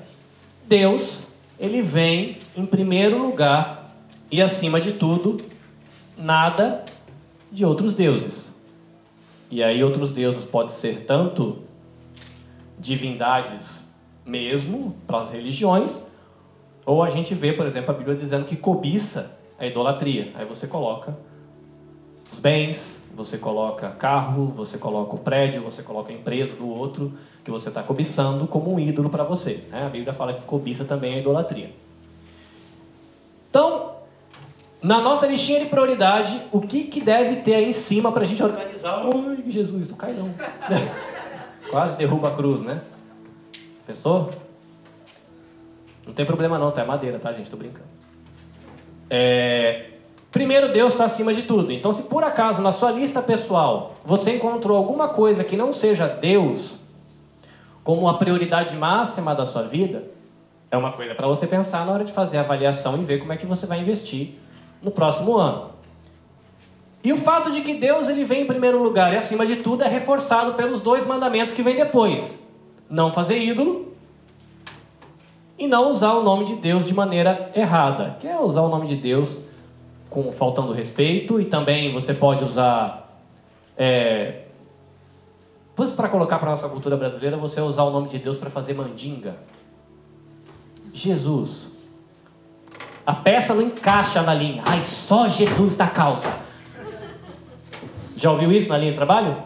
[0.69, 1.23] Deus,
[1.59, 3.91] ele vem em primeiro lugar
[4.31, 5.39] E acima de tudo,
[6.19, 6.85] nada
[7.55, 8.53] de outros deuses.
[9.49, 11.59] E aí outros deuses pode ser tanto
[12.77, 13.95] divindades
[14.27, 16.05] mesmo para as religiões,
[16.85, 20.33] ou a gente vê, por exemplo, a Bíblia dizendo que cobiça a idolatria.
[20.35, 21.17] Aí você coloca
[22.31, 27.12] os bens, você coloca carro, você coloca o prédio, você coloca a empresa do outro
[27.45, 29.64] que você está cobiçando como um ídolo para você.
[29.71, 29.87] Né?
[29.87, 31.71] A Bíblia fala que cobiça também é idolatria.
[33.49, 33.94] Então,
[34.85, 38.27] na nossa listinha de prioridade, o que, que deve ter aí em cima para a
[38.27, 39.03] gente organizar?
[39.03, 40.31] Ai, Jesus, não cai não.
[41.70, 42.83] Quase derruba a cruz, né?
[43.87, 44.29] Pensou?
[46.07, 46.83] Não tem problema não, tá?
[46.83, 47.49] É madeira, tá, gente?
[47.49, 47.87] Tô brincando.
[49.09, 49.87] É...
[50.31, 51.73] Primeiro, Deus está acima de tudo.
[51.73, 56.07] Então, se por acaso na sua lista pessoal você encontrou alguma coisa que não seja
[56.07, 56.81] Deus
[57.83, 60.05] como a prioridade máxima da sua vida,
[60.70, 63.33] é uma coisa para você pensar na hora de fazer a avaliação e ver como
[63.33, 64.44] é que você vai investir
[64.85, 65.70] no próximo ano.
[67.03, 69.83] E o fato de que Deus ele vem em primeiro lugar e acima de tudo
[69.83, 72.47] é reforçado pelos dois mandamentos que vêm depois:
[72.88, 73.92] não fazer ídolo
[75.59, 78.16] e não usar o nome de Deus de maneira errada.
[78.20, 79.40] Que é usar o nome de Deus
[80.09, 83.20] com faltando respeito e também você pode usar
[83.77, 84.44] é,
[85.75, 89.37] para colocar para nossa cultura brasileira, você usar o nome de Deus para fazer mandinga.
[90.92, 91.74] Jesus.
[93.07, 94.62] A peça não encaixa na linha.
[94.67, 96.33] Ai, só Jesus da causa.
[98.17, 99.37] Já ouviu isso na linha de trabalho?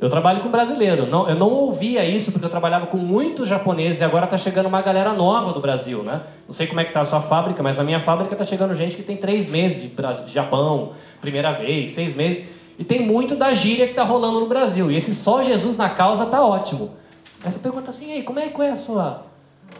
[0.00, 1.10] Eu trabalho com brasileiro.
[1.10, 4.66] Não, eu não ouvia isso porque eu trabalhava com muitos japoneses e agora está chegando
[4.66, 6.22] uma galera nova do Brasil, né?
[6.46, 8.74] Não sei como é que está a sua fábrica, mas na minha fábrica está chegando
[8.74, 12.44] gente que tem três meses de, de Japão, primeira vez, seis meses.
[12.78, 14.88] E tem muito da gíria que está rolando no Brasil.
[14.88, 16.92] E esse só Jesus na causa tá ótimo.
[17.42, 19.24] Aí você pergunta assim, Ei, como é, qual é a sua,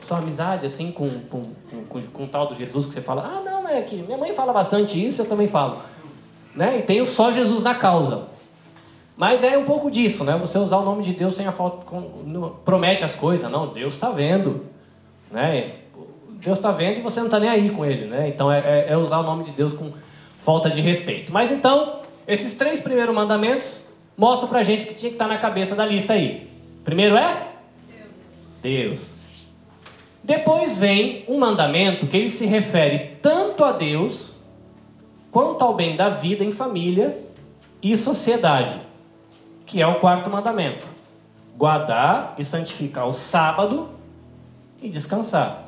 [0.01, 1.53] sua amizade assim com, com,
[1.88, 3.22] com, com, o tal do Jesus que você fala?
[3.22, 5.79] Ah, não, é que minha mãe fala bastante isso, eu também falo.
[6.55, 6.79] Né?
[6.79, 8.27] E tem só Jesus na causa.
[9.16, 10.37] Mas é um pouco disso, né?
[10.40, 11.85] Você usar o nome de Deus sem a falta.
[12.64, 13.51] Promete as coisas.
[13.51, 14.66] Não, Deus está vendo.
[15.31, 15.68] Né?
[16.40, 18.07] Deus está vendo e você não está nem aí com ele.
[18.07, 18.29] Né?
[18.29, 19.92] Então é, é, é, usar o nome de Deus com
[20.37, 21.33] falta de respeito.
[21.33, 25.38] Mas então, esses três primeiros mandamentos mostram pra gente que tinha que estar tá na
[25.38, 26.48] cabeça da lista aí.
[26.85, 27.48] Primeiro é?
[27.88, 28.48] Deus.
[28.62, 29.17] Deus.
[30.29, 34.33] Depois vem um mandamento que ele se refere tanto a Deus
[35.31, 37.19] quanto ao bem da vida em família
[37.83, 38.79] e sociedade,
[39.64, 40.87] que é o quarto mandamento:
[41.57, 43.88] guardar e santificar o sábado
[44.83, 45.67] e descansar.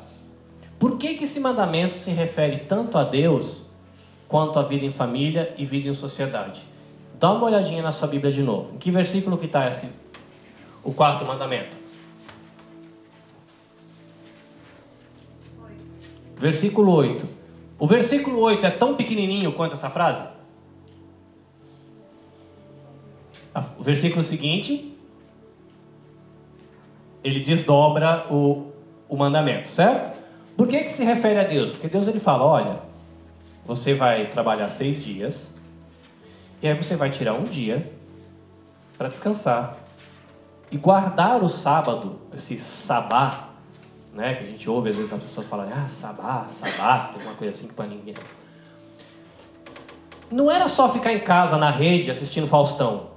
[0.77, 3.63] Por que, que esse mandamento se refere tanto a Deus
[4.27, 6.61] quanto à vida em família e vida em sociedade?
[7.19, 8.75] Dá uma olhadinha na sua Bíblia de novo.
[8.75, 9.89] Em que versículo que está esse,
[10.83, 11.80] o quarto mandamento?
[16.41, 17.23] Versículo 8.
[17.77, 20.27] O versículo 8 é tão pequenininho quanto essa frase?
[23.77, 24.97] O versículo seguinte,
[27.23, 28.71] ele desdobra o,
[29.07, 30.19] o mandamento, certo?
[30.57, 31.73] Por que, que se refere a Deus?
[31.73, 32.79] Porque Deus ele fala: olha,
[33.63, 35.53] você vai trabalhar seis dias,
[36.59, 37.87] e aí você vai tirar um dia
[38.97, 39.77] para descansar
[40.71, 43.50] e guardar o sábado, esse sabá,
[44.13, 44.33] né?
[44.33, 47.55] Que a gente ouve às vezes as pessoas falarem, ah, sabá, sabá, tem uma coisa
[47.55, 48.15] assim que para ninguém.
[50.31, 53.11] Não era só ficar em casa na rede assistindo Faustão.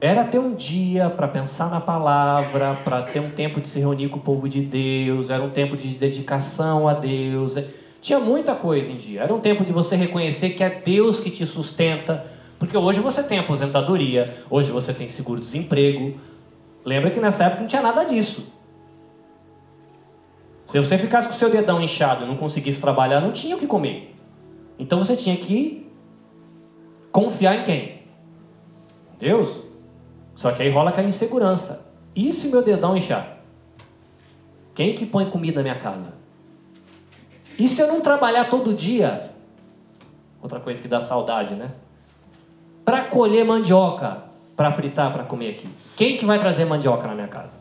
[0.00, 4.08] Era ter um dia para pensar na palavra, para ter um tempo de se reunir
[4.08, 7.56] com o povo de Deus, era um tempo de dedicação a Deus.
[8.00, 9.22] Tinha muita coisa em dia.
[9.22, 12.24] Era um tempo de você reconhecer que é Deus que te sustenta,
[12.58, 16.18] porque hoje você tem aposentadoria, hoje você tem seguro-desemprego.
[16.82, 18.49] Lembra que nessa época não tinha nada disso.
[20.70, 23.58] Se você ficasse com o seu dedão inchado e não conseguisse trabalhar, não tinha o
[23.58, 24.14] que comer.
[24.78, 25.90] Então você tinha que
[27.10, 28.02] confiar em quem?
[29.18, 29.62] Deus.
[30.36, 31.92] Só que aí rola aquela insegurança.
[32.14, 33.38] E se meu dedão inchar?
[34.72, 36.12] Quem que põe comida na minha casa?
[37.58, 39.28] E se eu não trabalhar todo dia?
[40.40, 41.72] Outra coisa que dá saudade, né?
[42.84, 44.22] Para colher mandioca,
[44.56, 45.68] para fritar, para comer aqui.
[45.96, 47.58] Quem que vai trazer mandioca na minha casa?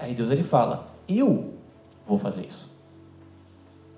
[0.00, 1.54] Aí Deus ele fala: eu
[2.06, 2.70] vou fazer isso.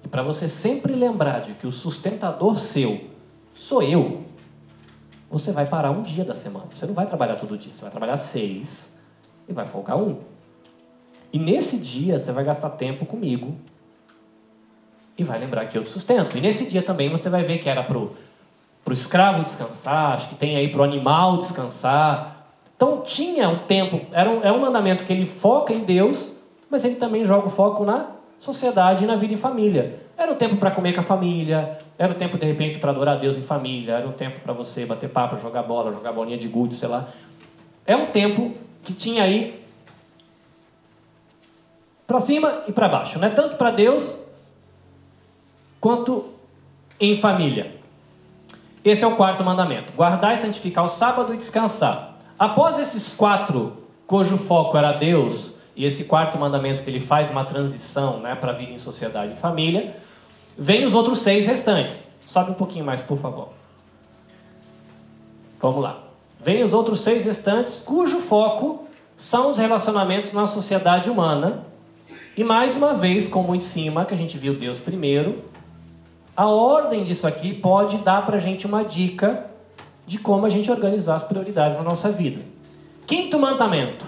[0.05, 3.11] E para você sempre lembrar de que o sustentador seu
[3.55, 4.25] sou eu,
[5.31, 6.67] você vai parar um dia da semana.
[6.73, 8.95] Você não vai trabalhar todo dia, você vai trabalhar seis
[9.49, 10.19] e vai folgar um.
[11.33, 13.57] E nesse dia você vai gastar tempo comigo
[15.17, 16.37] e vai lembrar que eu te sustento.
[16.37, 18.13] E nesse dia também você vai ver que era para o
[18.93, 22.47] escravo descansar, acho que tem aí para o animal descansar.
[22.77, 26.34] Então tinha um tempo, era um, é um mandamento que ele foca em Deus
[26.71, 28.09] mas ele também joga o foco na
[28.41, 29.99] sociedade e na vida em família.
[30.17, 33.17] Era o tempo para comer com a família, era o tempo de repente para adorar
[33.17, 36.37] a Deus em família, era o tempo para você bater papo, jogar bola, jogar bolinha
[36.37, 37.09] de gude, sei lá.
[37.87, 38.53] É um tempo
[38.83, 39.65] que tinha aí
[42.07, 43.31] para cima e para baixo, né?
[43.31, 44.19] Tanto para Deus
[45.81, 46.31] quanto
[47.01, 47.75] em família.
[48.85, 52.19] Esse é o quarto mandamento: guardar e santificar o sábado e descansar.
[52.39, 53.73] Após esses quatro,
[54.07, 58.51] cujo foco era Deus, e esse quarto mandamento que ele faz uma transição né, para
[58.51, 59.97] a vida em sociedade e família,
[60.57, 62.09] vem os outros seis restantes.
[62.27, 63.49] Sobe um pouquinho mais, por favor.
[65.61, 65.99] Vamos lá.
[66.41, 71.65] Vem os outros seis restantes, cujo foco são os relacionamentos na sociedade humana.
[72.37, 75.45] E mais uma vez, como em cima, que a gente viu Deus primeiro,
[76.37, 79.47] a ordem disso aqui pode dar para a gente uma dica
[80.07, 82.43] de como a gente organizar as prioridades na nossa vida.
[83.07, 84.05] Quinto mandamento: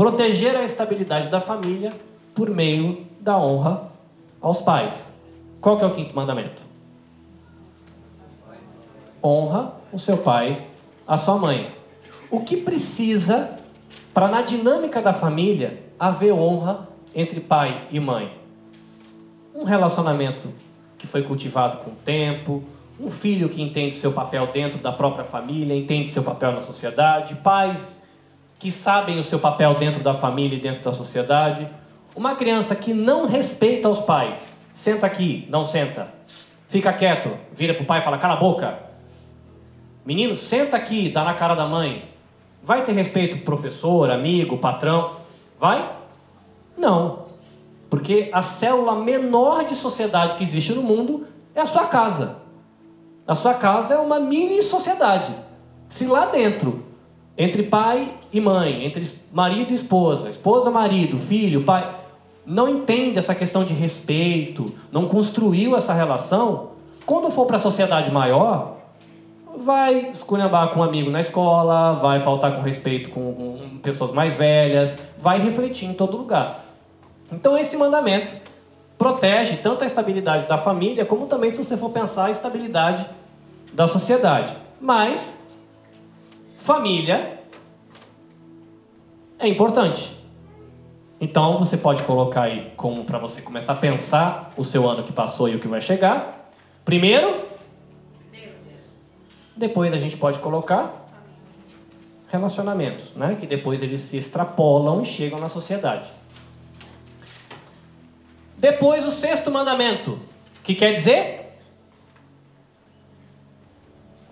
[0.00, 1.92] proteger a estabilidade da família
[2.34, 3.92] por meio da honra
[4.40, 5.12] aos pais.
[5.60, 6.62] Qual que é o quinto mandamento?
[9.22, 10.68] Honra o seu pai,
[11.06, 11.74] a sua mãe.
[12.30, 13.58] O que precisa
[14.14, 18.32] para na dinâmica da família haver honra entre pai e mãe?
[19.54, 20.48] Um relacionamento
[20.96, 22.64] que foi cultivado com o tempo,
[22.98, 27.34] um filho que entende seu papel dentro da própria família, entende seu papel na sociedade,
[27.34, 27.99] pais
[28.60, 31.66] que sabem o seu papel dentro da família e dentro da sociedade,
[32.14, 34.50] uma criança que não respeita os pais,
[34.80, 36.08] Senta aqui, não senta.
[36.66, 38.78] Fica quieto, vira pro pai e fala: cala a boca.
[40.06, 42.02] Menino, senta aqui, dá na cara da mãe.
[42.62, 45.16] Vai ter respeito pro professor, amigo, patrão?
[45.58, 45.86] Vai?
[46.78, 47.26] Não.
[47.90, 52.38] Porque a célula menor de sociedade que existe no mundo é a sua casa.
[53.26, 55.34] A sua casa é uma mini sociedade.
[55.88, 56.86] Se lá dentro,
[57.42, 61.90] entre pai e mãe, entre marido e esposa, esposa, marido, filho, pai,
[62.44, 66.72] não entende essa questão de respeito, não construiu essa relação,
[67.06, 68.76] quando for para a sociedade maior,
[69.56, 74.34] vai esculhambar com um amigo na escola, vai faltar com respeito com, com pessoas mais
[74.34, 76.66] velhas, vai refletir em todo lugar.
[77.32, 78.34] Então esse mandamento
[78.98, 83.06] protege tanto a estabilidade da família, como também, se você for pensar, a estabilidade
[83.72, 84.52] da sociedade.
[84.78, 85.39] Mas
[86.60, 87.40] família
[89.38, 90.16] é importante.
[91.18, 95.12] Então você pode colocar aí como para você começar a pensar o seu ano que
[95.12, 96.50] passou e o que vai chegar.
[96.84, 97.46] Primeiro,
[98.30, 98.54] Deus.
[99.56, 101.08] Depois a gente pode colocar
[102.28, 103.36] relacionamentos, né?
[103.40, 106.08] Que depois eles se extrapolam e chegam na sociedade.
[108.56, 110.18] Depois o sexto mandamento,
[110.62, 111.58] que quer dizer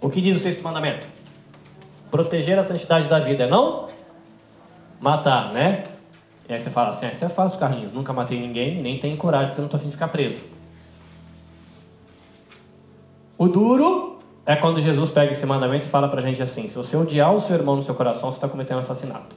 [0.00, 1.08] o que diz o sexto mandamento?
[2.10, 3.86] Proteger a santidade da vida é não
[5.00, 5.84] matar, né?
[6.48, 9.16] E aí você fala assim, ah, isso é fácil, Carlinhos, nunca matei ninguém, nem tenho
[9.16, 10.44] coragem porque eu não tô afim de ficar preso.
[13.36, 16.96] O duro é quando Jesus pega esse mandamento e fala pra gente assim, se você
[16.96, 19.36] odiar o seu irmão no seu coração, você está cometendo um assassinato.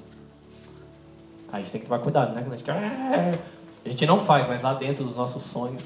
[1.51, 2.45] Aí a gente tem que tomar cuidado, né?
[2.49, 3.39] A gente, é,
[3.85, 5.83] a gente não faz, mas lá dentro dos nossos sonhos.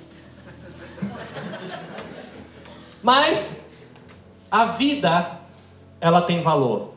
[3.02, 3.66] Mas
[4.50, 5.35] a vida,
[6.06, 6.94] ela tem valor.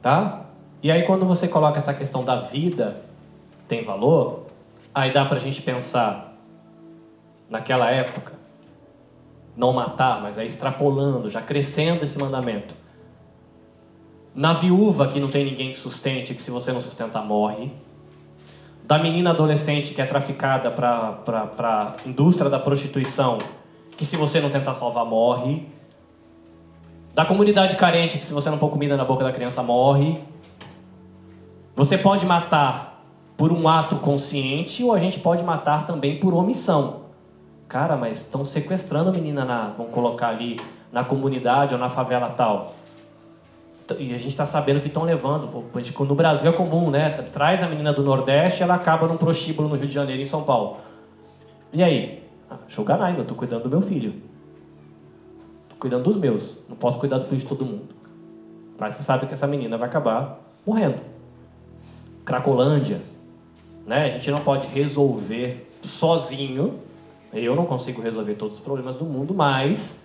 [0.00, 0.46] Tá?
[0.82, 3.02] E aí, quando você coloca essa questão da vida
[3.68, 4.46] tem valor,
[4.94, 6.34] aí dá para a gente pensar
[7.50, 8.32] naquela época,
[9.54, 12.74] não matar, mas aí extrapolando, já crescendo esse mandamento.
[14.34, 17.70] Na viúva que não tem ninguém que sustente, que se você não sustentar morre.
[18.84, 23.36] Da menina adolescente que é traficada para a indústria da prostituição,
[23.98, 25.68] que se você não tentar salvar morre.
[27.20, 30.18] Da comunidade carente, que se você não pôr comida na boca da criança morre.
[31.76, 33.04] Você pode matar
[33.36, 37.02] por um ato consciente ou a gente pode matar também por omissão.
[37.68, 40.58] Cara, mas estão sequestrando a menina na, vamos colocar ali
[40.90, 42.72] na comunidade ou na favela tal.
[43.98, 45.46] E a gente está sabendo que estão levando.
[45.98, 47.10] No Brasil é comum, né?
[47.30, 50.42] Traz a menina do Nordeste, ela acaba num prostíbulo no Rio de Janeiro, em São
[50.42, 50.78] Paulo.
[51.70, 52.26] E aí?
[52.50, 54.29] Ah, Shoganai, eu estou cuidando do meu filho.
[55.80, 56.58] Cuidando dos meus.
[56.68, 57.88] Não posso cuidar do filho de todo mundo.
[58.78, 61.00] Mas você sabe que essa menina vai acabar morrendo.
[62.24, 63.00] Cracolândia.
[63.86, 64.04] Né?
[64.04, 66.78] A gente não pode resolver sozinho.
[67.32, 69.98] Eu não consigo resolver todos os problemas do mundo, mas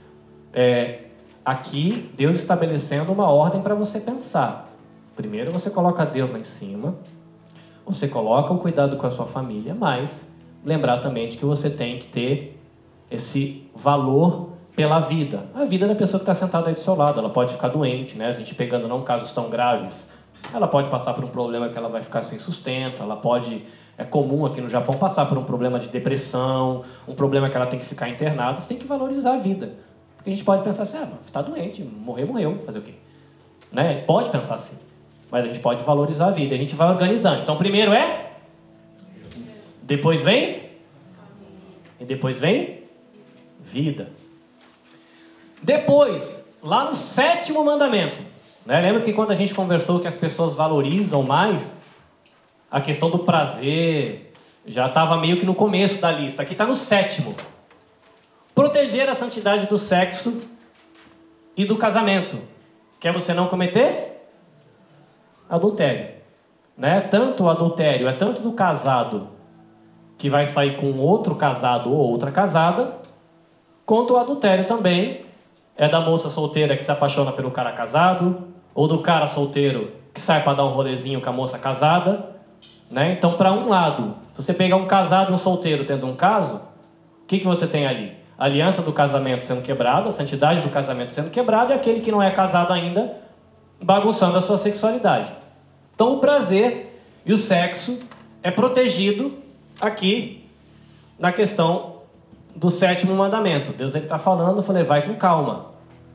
[0.54, 1.06] é,
[1.44, 4.72] aqui Deus estabelecendo uma ordem para você pensar.
[5.16, 6.96] Primeiro você coloca Deus lá em cima,
[7.86, 10.28] você coloca o cuidado com a sua família, mas
[10.64, 12.60] lembrar também de que você tem que ter
[13.10, 15.46] esse valor pela vida.
[15.54, 18.18] A vida da pessoa que está sentada aí do seu lado, ela pode ficar doente,
[18.18, 18.28] né?
[18.28, 20.10] A gente pegando não casos tão graves,
[20.54, 23.64] ela pode passar por um problema que ela vai ficar sem sustento, ela pode
[23.98, 27.66] é comum aqui no Japão passar por um problema de depressão, um problema que ela
[27.66, 29.74] tem que ficar internada, você tem que valorizar a vida.
[30.18, 32.94] Porque a gente pode pensar assim, ah, está doente, morreu, morreu, fazer o quê?
[33.72, 34.02] Né?
[34.02, 34.78] Pode pensar assim,
[35.32, 37.44] mas a gente pode valorizar a vida, a gente vai organizando.
[37.44, 38.32] Então, primeiro é,
[39.82, 40.64] depois vem,
[42.00, 42.84] e depois vem
[43.64, 44.10] vida.
[45.66, 48.22] Depois, lá no sétimo mandamento,
[48.64, 48.80] né?
[48.80, 51.76] lembra que quando a gente conversou que as pessoas valorizam mais
[52.70, 54.32] a questão do prazer,
[54.68, 57.36] já estava meio que no começo da lista, aqui está no sétimo.
[58.54, 60.44] Proteger a santidade do sexo
[61.58, 62.38] e do casamento.
[63.00, 64.22] Quer você não cometer?
[65.50, 66.10] Adultério.
[66.78, 67.02] Né?
[67.02, 69.30] Tanto o adultério é tanto do casado
[70.16, 73.00] que vai sair com outro casado ou outra casada,
[73.84, 75.26] quanto o adultério também
[75.78, 80.22] é da moça solteira que se apaixona pelo cara casado, ou do cara solteiro que
[80.22, 82.36] sai para dar um rolezinho com a moça casada.
[82.90, 83.14] Né?
[83.14, 86.56] Então, para um lado, se você pegar um casado e um solteiro tendo um caso,
[87.24, 88.14] o que, que você tem ali?
[88.38, 92.12] A aliança do casamento sendo quebrada, a santidade do casamento sendo quebrada, e aquele que
[92.12, 93.18] não é casado ainda
[93.82, 95.32] bagunçando a sua sexualidade.
[95.94, 98.00] Então, o prazer e o sexo
[98.44, 99.34] é protegido
[99.82, 100.46] aqui
[101.18, 101.95] na questão
[102.56, 103.74] do sétimo mandamento.
[103.74, 105.68] Deus ele está falando, eu falei, vai com calma.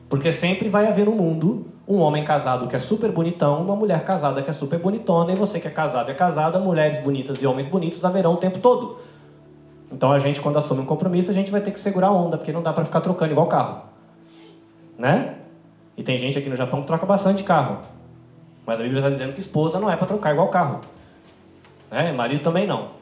[0.09, 4.03] Porque sempre vai haver no mundo um homem casado que é super bonitão, uma mulher
[4.03, 7.47] casada que é super bonitona, e você que é casado é casada, mulheres bonitas e
[7.47, 8.99] homens bonitos haverão o tempo todo.
[9.91, 12.37] Então a gente, quando assume um compromisso, a gente vai ter que segurar a onda,
[12.37, 13.83] porque não dá para ficar trocando igual carro.
[14.97, 15.35] Né?
[15.97, 17.79] E tem gente aqui no Japão que troca bastante carro.
[18.65, 20.81] Mas a Bíblia está dizendo que esposa não é para trocar igual carro.
[21.89, 22.11] Né?
[22.13, 23.00] Marido também não.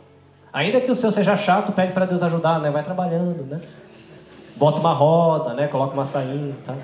[0.52, 2.72] Ainda que o seu seja chato, pede para Deus ajudar, né?
[2.72, 3.62] Vai trabalhando, né?
[4.56, 5.68] Bota uma roda, né?
[5.68, 6.76] Coloca uma sainha, tá?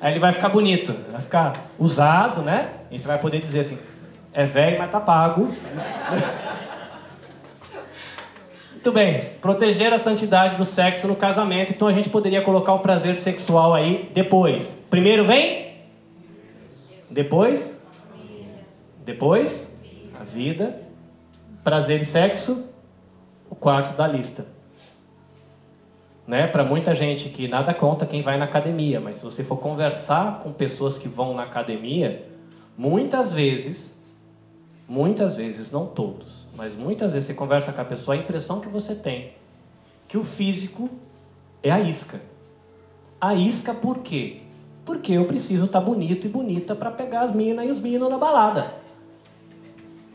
[0.00, 2.68] Aí ele vai ficar bonito, vai ficar usado, né?
[2.90, 3.78] E você vai poder dizer assim:
[4.32, 5.50] é velho, mas tá pago.
[8.72, 11.72] Muito bem, proteger a santidade do sexo no casamento.
[11.72, 14.78] Então a gente poderia colocar o prazer sexual aí depois.
[14.90, 15.74] Primeiro vem?
[17.10, 17.82] Depois?
[19.04, 19.74] Depois?
[20.20, 20.85] A vida
[21.66, 22.64] prazer e sexo,
[23.50, 24.46] o quarto da lista.
[26.24, 26.46] Né?
[26.46, 30.38] Para muita gente que nada conta quem vai na academia, mas se você for conversar
[30.38, 32.24] com pessoas que vão na academia,
[32.78, 33.98] muitas vezes,
[34.86, 38.68] muitas vezes, não todos, mas muitas vezes você conversa com a pessoa, a impressão que
[38.68, 39.32] você tem
[40.06, 40.88] que o físico
[41.64, 42.20] é a isca.
[43.20, 44.42] A isca por quê?
[44.84, 48.08] Porque eu preciso estar tá bonito e bonita para pegar as minas e os meninos
[48.08, 48.72] na balada.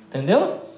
[0.08, 0.70] Entendeu?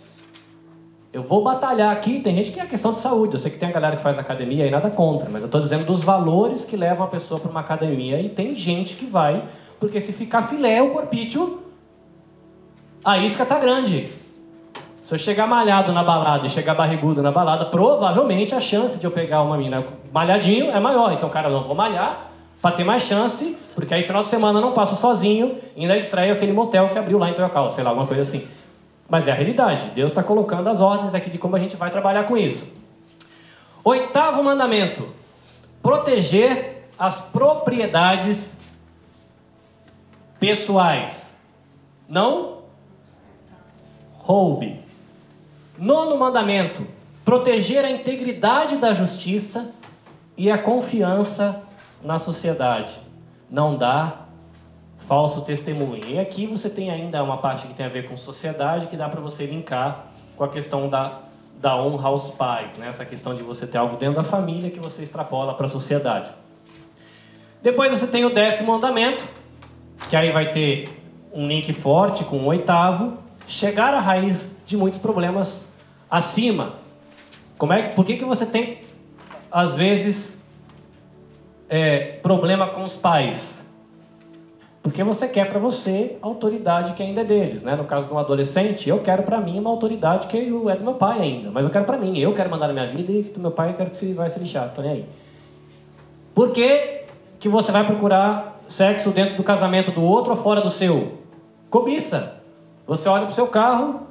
[1.14, 2.20] Eu vou batalhar aqui.
[2.20, 3.34] Tem gente que é questão de saúde.
[3.34, 5.62] Eu sei que tem a galera que faz academia e nada contra, mas eu estou
[5.62, 8.20] dizendo dos valores que levam a pessoa para uma academia.
[8.20, 9.44] E tem gente que vai,
[9.80, 11.62] porque se ficar filé o corpício,
[13.06, 14.10] a isca tá grande.
[15.04, 19.06] Se eu chegar malhado na balada e chegar barrigudo na balada, provavelmente a chance de
[19.06, 21.14] eu pegar uma mina malhadinho é maior.
[21.14, 24.58] Então, cara, eu não vou malhar para ter mais chance, porque aí final de semana
[24.58, 27.90] eu não passo sozinho ainda estreio aquele motel que abriu lá em Toyokawa, sei lá,
[27.90, 28.48] alguma coisa assim.
[29.14, 29.92] Mas é a realidade.
[29.92, 32.68] Deus está colocando as ordens aqui de como a gente vai trabalhar com isso.
[33.84, 35.08] Oitavo mandamento:
[35.84, 38.58] proteger as propriedades
[40.40, 41.32] pessoais.
[42.10, 42.64] Não
[44.14, 44.84] roube.
[45.78, 46.84] Nono mandamento:
[47.24, 49.76] proteger a integridade da justiça
[50.36, 51.62] e a confiança
[52.02, 53.00] na sociedade.
[53.48, 54.23] Não dar
[55.08, 56.06] falso testemunho.
[56.06, 59.10] E aqui você tem ainda uma parte que tem a ver com sociedade que dá
[59.10, 61.20] para você linkar com a questão da,
[61.60, 62.88] da honra aos pais, né?
[62.88, 66.32] essa questão de você ter algo dentro da família que você extrapola para a sociedade.
[67.62, 69.24] Depois você tem o décimo mandamento,
[70.10, 71.02] que aí vai ter
[71.34, 75.78] um link forte com o oitavo, chegar à raiz de muitos problemas
[76.10, 76.74] acima.
[77.58, 78.82] Como é que, por que, que você tem,
[79.52, 80.42] às vezes,
[81.70, 83.63] é, problema com os pais?
[84.84, 87.74] Porque você quer para você a autoridade que ainda é deles, né?
[87.74, 90.96] No caso de um adolescente, eu quero para mim uma autoridade que é do meu
[90.96, 93.40] pai ainda, mas eu quero para mim, eu quero mandar na minha vida e do
[93.40, 95.06] meu pai eu quero que você vai se lixar, tô nem aí.
[96.36, 97.06] Por que,
[97.40, 101.14] que você vai procurar sexo dentro do casamento do outro ou fora do seu?
[101.70, 102.42] Cobiça.
[102.86, 104.02] Você olha pro seu carro,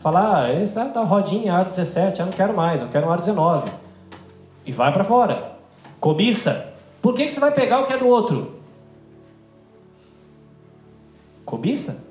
[0.00, 3.20] fala, ah, essa tá rodinha aro 17, eu não quero mais, eu quero um aro
[3.20, 3.70] 19.
[4.66, 5.52] E vai para fora.
[5.98, 6.74] Cobiça.
[7.00, 8.59] Por que, que você vai pegar o que é do outro?
[11.50, 12.04] Cobiça?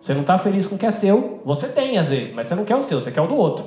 [0.00, 2.56] Você não está feliz com o que é seu, você tem às vezes, mas você
[2.56, 3.64] não quer o seu, você quer o do outro.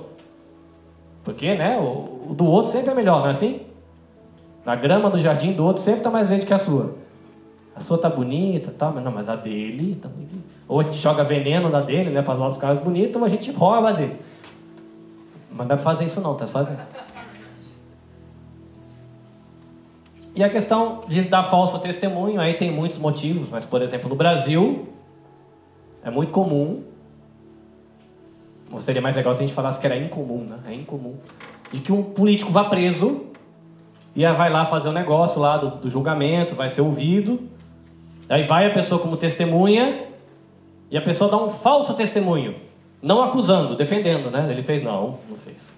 [1.24, 3.61] Porque, né, o, o do outro sempre é melhor, não é assim?
[4.66, 6.95] Na grama do jardim do outro sempre está mais verde que a sua.
[7.74, 10.09] A sua tá bonita, tá, mas não, mas a dele tá
[10.68, 13.30] Ou a gente joga veneno na dele, né, para os nossos carros bonitos, ou a
[13.30, 14.20] gente rouba a dele.
[15.49, 16.68] Mas não dá pra fazer isso não, tá só
[20.36, 24.16] E a questão de dar falso testemunho, aí tem muitos motivos, mas por exemplo, no
[24.16, 24.89] Brasil
[26.06, 26.84] é muito comum.
[28.72, 30.60] Ou seria mais legal se a gente falasse que era incomum, né?
[30.68, 31.16] É incomum.
[31.72, 33.26] De que um político vá preso
[34.16, 37.39] e vai lá fazer o um negócio lá do, do julgamento, vai ser ouvido.
[38.30, 40.06] Aí vai a pessoa como testemunha
[40.89, 42.56] e a pessoa dá um falso testemunho.
[43.01, 44.47] Não acusando, defendendo, né?
[44.49, 45.74] Ele fez, não, não fez.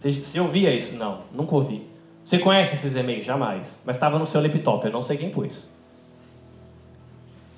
[0.00, 0.96] Você ouvia isso?
[0.96, 1.86] Não, nunca ouvi.
[2.24, 3.24] Você conhece esses e-mails?
[3.24, 3.82] Jamais.
[3.84, 5.68] Mas estava no seu laptop, eu não sei quem pôs.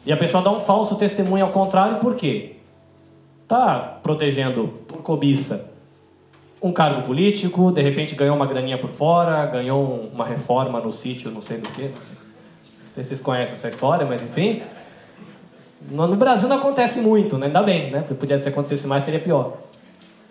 [0.05, 2.57] E a pessoa dá um falso testemunho ao contrário, por quê?
[3.42, 5.68] Está protegendo por cobiça
[6.61, 11.30] um cargo político, de repente ganhou uma graninha por fora, ganhou uma reforma no sítio,
[11.30, 11.82] não sei do que.
[11.82, 14.62] Não sei se vocês conhecem essa história, mas enfim.
[15.90, 17.46] No Brasil não acontece muito, né?
[17.46, 18.01] ainda bem, né?
[18.01, 19.57] Porque podia se acontecesse mais, seria pior.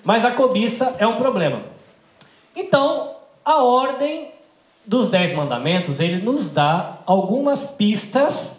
[0.04, 1.60] Mas a cobiça é um problema.
[2.56, 3.12] Então,
[3.44, 4.32] a ordem
[4.86, 8.57] dos Dez Mandamentos, ele nos dá algumas pistas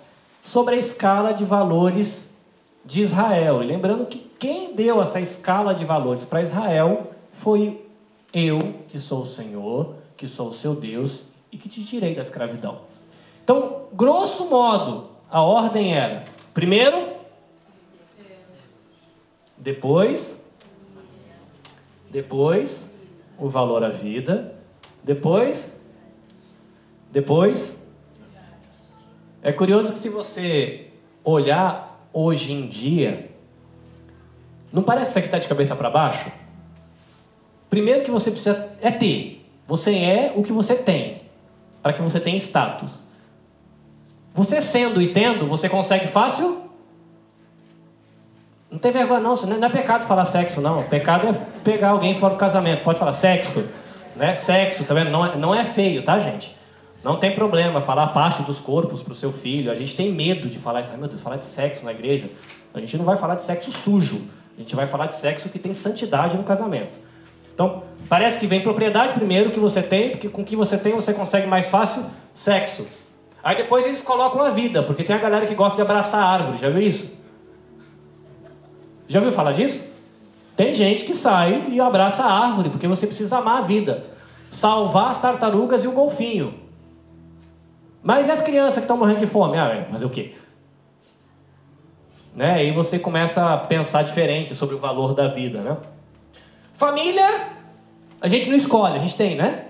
[0.49, 2.35] sobre a escala de valores
[2.83, 3.63] de Israel.
[3.63, 7.85] E lembrando que quem deu essa escala de valores para Israel foi
[8.33, 12.23] eu, que sou o Senhor, que sou o seu Deus e que te tirei da
[12.23, 12.81] escravidão.
[13.45, 16.25] Então, grosso modo, a ordem era:
[16.55, 17.09] primeiro,
[19.59, 20.35] depois,
[22.11, 22.91] depois,
[23.39, 24.55] o valor à vida,
[25.05, 25.79] depois,
[27.13, 27.78] depois.
[29.49, 30.89] É curioso que se você
[31.25, 33.31] olhar hoje em dia,
[34.71, 36.31] não parece que isso aqui está de cabeça para baixo?
[37.71, 39.51] Primeiro que você precisa é ter.
[39.67, 41.23] Você é o que você tem,
[41.83, 43.05] para que você tenha status.
[44.35, 46.65] Você sendo e tendo, você consegue fácil?
[48.71, 50.83] Não tem vergonha não, não é pecado falar sexo não.
[50.83, 51.33] Pecado é
[51.65, 52.85] pegar alguém fora do casamento.
[52.85, 53.67] Pode falar sexo.
[54.15, 54.35] Né?
[54.35, 55.11] Sexo, tá vendo?
[55.11, 56.58] Não é, não é feio, tá, gente?
[57.03, 59.71] Não tem problema falar parte dos corpos para o seu filho.
[59.71, 62.29] A gente tem medo de falar, ai meu Deus, falar de sexo na igreja.
[62.75, 64.29] A gente não vai falar de sexo sujo.
[64.57, 66.99] A gente vai falar de sexo que tem santidade no casamento.
[67.55, 70.93] Então, parece que vem propriedade primeiro que você tem, porque com o que você tem
[70.93, 72.87] você consegue mais fácil sexo.
[73.43, 76.59] Aí depois eles colocam a vida, porque tem a galera que gosta de abraçar árvore,
[76.59, 77.11] já viu isso?
[79.07, 79.89] Já ouviu falar disso?
[80.57, 84.05] Tem gente que sai e abraça a árvore, porque você precisa amar a vida.
[84.51, 86.68] Salvar as tartarugas e o golfinho.
[88.03, 89.59] Mas e as crianças que estão morrendo de fome?
[89.59, 90.35] Ah, fazer o quê?
[92.35, 92.55] Né?
[92.55, 95.77] Aí você começa a pensar diferente sobre o valor da vida, né?
[96.73, 97.27] Família,
[98.21, 99.67] a gente não escolhe, a gente tem, né?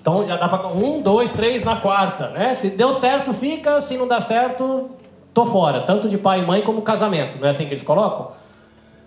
[0.00, 2.54] Então já dá para um, dois, três na quarta, né?
[2.54, 3.80] Se deu certo, fica.
[3.80, 4.90] Se não dá certo,
[5.32, 5.82] tô fora.
[5.82, 7.38] Tanto de pai e mãe como casamento.
[7.38, 8.32] Não é assim que eles colocam?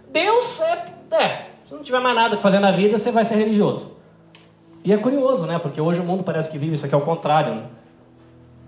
[0.10, 3.36] Deus é é, se não tiver mais nada para fazer na vida, você vai ser
[3.36, 3.92] religioso.
[4.84, 5.58] E é curioso, né?
[5.60, 7.56] Porque hoje o mundo parece que vive isso aqui ao contrário.
[7.56, 7.64] Né?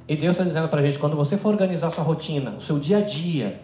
[0.08, 2.80] E Deus está dizendo para a gente: quando você for organizar sua rotina, o seu
[2.80, 3.62] dia a dia,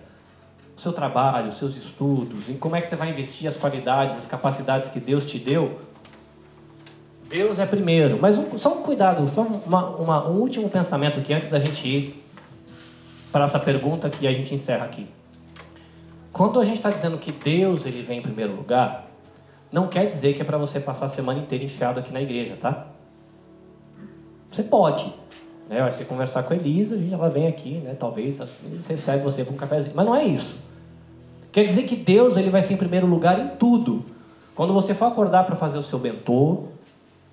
[0.75, 4.17] o seu trabalho, os seus estudos, em como é que você vai investir as qualidades,
[4.17, 5.79] as capacidades que Deus te deu,
[7.29, 8.19] Deus é primeiro.
[8.21, 11.87] Mas um, só um cuidado, só uma, uma, um último pensamento aqui antes da gente
[11.87, 12.23] ir
[13.31, 15.07] para essa pergunta que a gente encerra aqui.
[16.31, 19.07] Quando a gente está dizendo que Deus ele vem em primeiro lugar,
[19.71, 22.55] não quer dizer que é para você passar a semana inteira enfiado aqui na igreja,
[22.59, 22.87] tá?
[24.51, 25.11] Você pode.
[25.69, 25.81] Né?
[25.81, 27.95] Vai ser conversar com a Elisa, ela vem aqui, né?
[27.97, 28.39] talvez
[28.87, 29.95] recebe você para um cafezinho.
[29.95, 30.61] Mas não é isso.
[31.51, 34.03] Quer dizer que Deus ele vai ser em primeiro lugar em tudo.
[34.55, 36.65] Quando você for acordar para fazer o seu bentô,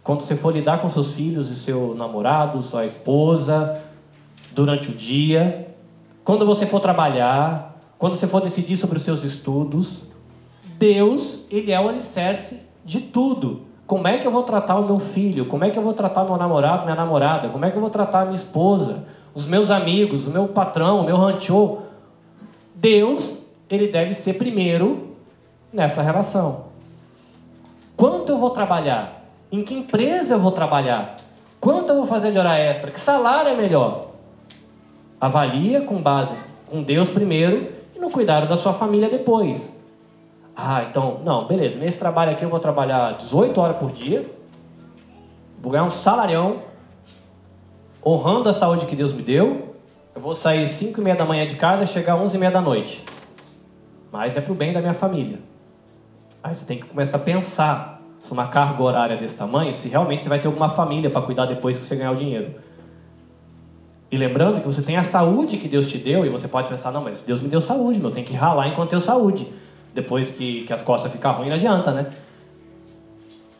[0.02, 3.80] quando você for lidar com seus filhos e seu namorado, sua esposa,
[4.52, 5.68] durante o dia,
[6.24, 10.04] quando você for trabalhar, quando você for decidir sobre os seus estudos,
[10.78, 13.62] Deus, ele é o alicerce de tudo.
[13.90, 15.46] Como é que eu vou tratar o meu filho?
[15.46, 17.48] Como é que eu vou tratar meu namorado, minha namorada?
[17.48, 19.04] Como é que eu vou tratar a minha esposa?
[19.34, 21.78] Os meus amigos, o meu patrão, o meu rancho?
[22.72, 25.16] Deus, ele deve ser primeiro
[25.72, 26.66] nessa relação.
[27.96, 29.24] Quanto eu vou trabalhar?
[29.50, 31.16] Em que empresa eu vou trabalhar?
[31.60, 32.92] Quanto eu vou fazer de hora extra?
[32.92, 34.10] Que salário é melhor?
[35.20, 39.79] Avalia com base com Deus primeiro e no cuidado da sua família depois.
[40.62, 44.30] Ah, então, não, beleza, nesse trabalho aqui eu vou trabalhar 18 horas por dia,
[45.58, 46.58] vou ganhar um salarião,
[48.04, 49.74] honrando a saúde que Deus me deu,
[50.14, 52.52] eu vou sair 5 e meia da manhã de casa e chegar 11 e meia
[52.52, 53.02] da noite.
[54.12, 55.38] Mas é para o bem da minha família.
[56.42, 60.22] Aí você tem que começar a pensar se uma carga horária desse tamanho, se realmente
[60.22, 62.54] você vai ter alguma família para cuidar depois que você ganhar o dinheiro.
[64.10, 66.92] E lembrando que você tem a saúde que Deus te deu, e você pode pensar,
[66.92, 69.50] não, mas Deus me deu saúde, meu, tem que ralar enquanto tenho saúde.
[69.94, 72.10] Depois que, que as costas ficam ruins, não adianta, né?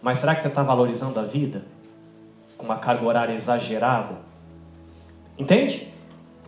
[0.03, 1.63] Mas será que você está valorizando a vida?
[2.57, 4.15] Com uma carga horária exagerada?
[5.39, 5.89] Entende?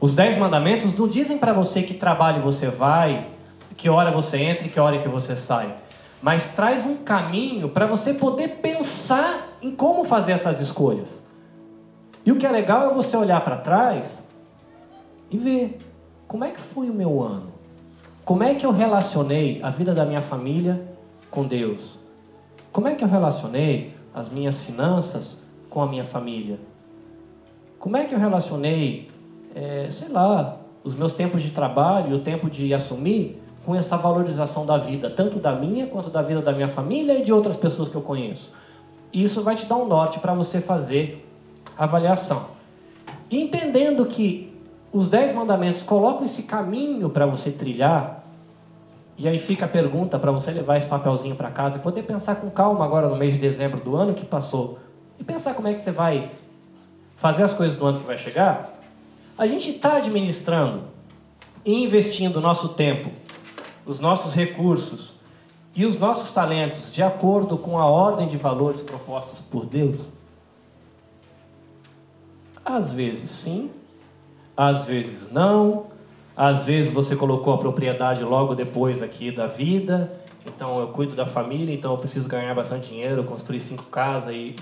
[0.00, 3.26] Os dez mandamentos não dizem para você que trabalho você vai,
[3.76, 5.74] que hora você entra e que hora que você sai.
[6.20, 11.26] Mas traz um caminho para você poder pensar em como fazer essas escolhas.
[12.24, 14.26] E o que é legal é você olhar para trás
[15.30, 15.78] e ver
[16.26, 17.51] como é que foi o meu ano.
[18.24, 20.80] Como é que eu relacionei a vida da minha família
[21.28, 21.98] com Deus?
[22.70, 26.60] Como é que eu relacionei as minhas finanças com a minha família?
[27.80, 29.10] Como é que eu relacionei,
[29.56, 34.64] é, sei lá, os meus tempos de trabalho, o tempo de assumir com essa valorização
[34.64, 37.88] da vida, tanto da minha quanto da vida da minha família e de outras pessoas
[37.88, 38.52] que eu conheço?
[39.12, 41.28] E isso vai te dar um norte para você fazer
[41.76, 42.46] avaliação.
[43.28, 44.51] Entendendo que
[44.92, 48.24] os dez mandamentos colocam esse caminho para você trilhar.
[49.16, 52.36] E aí fica a pergunta para você levar esse papelzinho para casa e poder pensar
[52.36, 54.78] com calma agora no mês de dezembro do ano que passou.
[55.18, 56.30] E pensar como é que você vai
[57.16, 58.78] fazer as coisas do ano que vai chegar.
[59.38, 60.82] A gente está administrando
[61.64, 63.10] e investindo o nosso tempo,
[63.86, 65.12] os nossos recursos
[65.74, 70.00] e os nossos talentos de acordo com a ordem de valores propostas por Deus?
[72.64, 73.70] Às vezes sim,
[74.56, 75.84] às vezes não,
[76.36, 80.12] às vezes você colocou a propriedade logo depois aqui da vida,
[80.46, 84.56] então eu cuido da família, então eu preciso ganhar bastante dinheiro, construir cinco casas e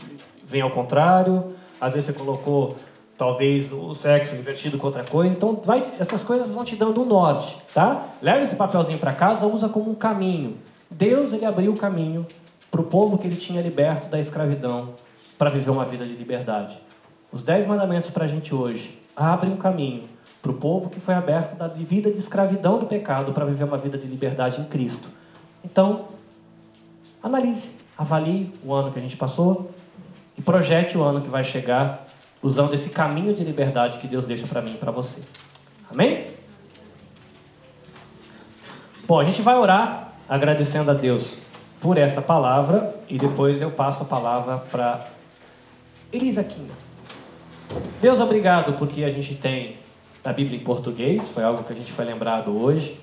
[0.44, 1.54] vem ao contrário.
[1.80, 2.76] Às vezes você colocou
[3.16, 5.32] talvez o sexo invertido com outra coisa.
[5.32, 8.06] Então vai, essas coisas vão te dando um norte, tá?
[8.20, 10.56] Leva esse papelzinho para casa, usa como um caminho.
[10.90, 12.26] Deus ele abriu o caminho
[12.70, 14.94] para o povo que ele tinha liberto da escravidão
[15.36, 16.78] para viver uma vida de liberdade.
[17.32, 20.04] Os dez mandamentos para a gente hoje abre um caminho
[20.40, 23.76] para o povo que foi aberto da vida de escravidão do pecado para viver uma
[23.76, 25.10] vida de liberdade em Cristo.
[25.62, 26.06] Então,
[27.22, 29.70] analise, avalie o ano que a gente passou
[30.38, 32.06] e projete o ano que vai chegar
[32.42, 35.20] usando esse caminho de liberdade que Deus deixa para mim e para você.
[35.90, 36.28] Amém?
[39.06, 41.40] Bom, a gente vai orar agradecendo a Deus
[41.78, 45.06] por esta palavra e depois eu passo a palavra para
[46.10, 46.89] Elisa Quinha.
[48.00, 49.76] Deus, obrigado porque a gente tem
[50.24, 52.98] a Bíblia em português, foi algo que a gente foi lembrado hoje.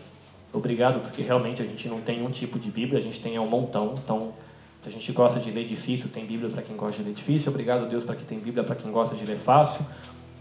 [0.52, 3.48] Obrigado porque realmente a gente não tem um tipo de Bíblia, a gente tem um
[3.48, 3.94] montão.
[4.04, 4.34] Então,
[4.82, 7.52] se a gente gosta de ler difícil, tem Bíblia para quem gosta de ler difícil.
[7.52, 9.86] Obrigado, Deus, para quem tem Bíblia para quem gosta de ler fácil.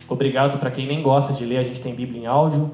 [0.09, 2.70] Obrigado para quem nem gosta de ler, a gente tem Bíblia em áudio.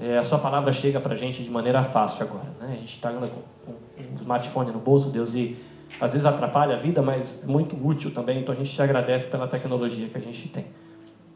[0.00, 2.48] É, a sua palavra chega para a gente de maneira fácil agora.
[2.60, 2.74] Né?
[2.74, 5.56] A gente está com, um smartphone no bolso, Deus, e
[6.00, 8.40] às vezes atrapalha a vida, mas é muito útil também.
[8.40, 10.66] Então a gente te agradece pela tecnologia que a gente tem.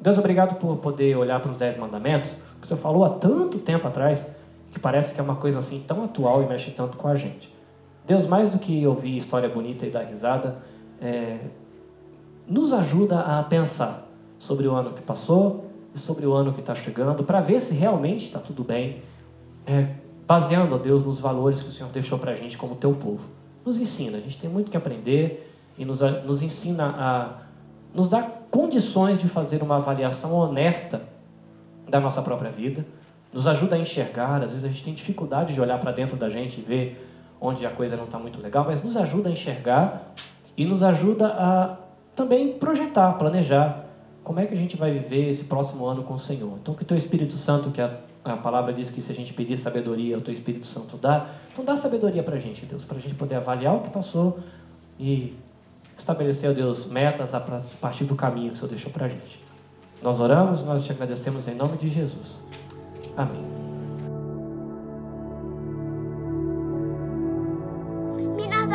[0.01, 3.59] Deus, obrigado por poder olhar para os Dez Mandamentos, que o Senhor falou há tanto
[3.59, 4.25] tempo atrás,
[4.73, 7.55] que parece que é uma coisa assim tão atual e mexe tanto com a gente.
[8.07, 10.57] Deus, mais do que ouvir história bonita e dar risada,
[11.01, 11.39] é,
[12.47, 14.07] nos ajuda a pensar
[14.39, 17.75] sobre o ano que passou e sobre o ano que está chegando, para ver se
[17.75, 19.03] realmente está tudo bem,
[19.67, 19.95] é,
[20.27, 23.25] baseando, a Deus, nos valores que o Senhor deixou para a gente como teu povo.
[23.65, 27.47] Nos ensina, a gente tem muito que aprender e nos, nos ensina a
[27.95, 31.03] nos dá condições de fazer uma avaliação honesta
[31.89, 32.85] da nossa própria vida,
[33.33, 34.43] nos ajuda a enxergar.
[34.43, 37.07] Às vezes a gente tem dificuldade de olhar para dentro da gente e ver
[37.41, 40.13] onde a coisa não está muito legal, mas nos ajuda a enxergar
[40.57, 41.77] e nos ajuda a
[42.15, 43.85] também projetar, planejar
[44.25, 46.59] como é que a gente vai viver esse próximo ano com o Senhor.
[46.61, 49.33] Então, que o Teu Espírito Santo, que a, a palavra diz que se a gente
[49.33, 52.97] pedir sabedoria, o Teu Espírito Santo dá, então dá sabedoria para a gente, Deus, para
[52.97, 54.41] a gente poder avaliar o que passou
[54.99, 55.37] e
[55.97, 59.45] estabelecer, ó Deus, metas a partir do caminho que o Senhor deixou para a gente.
[60.03, 62.37] Nós oramos, nós te agradecemos em nome de Jesus.
[63.17, 63.45] Amém.
[68.37, 68.71] Minas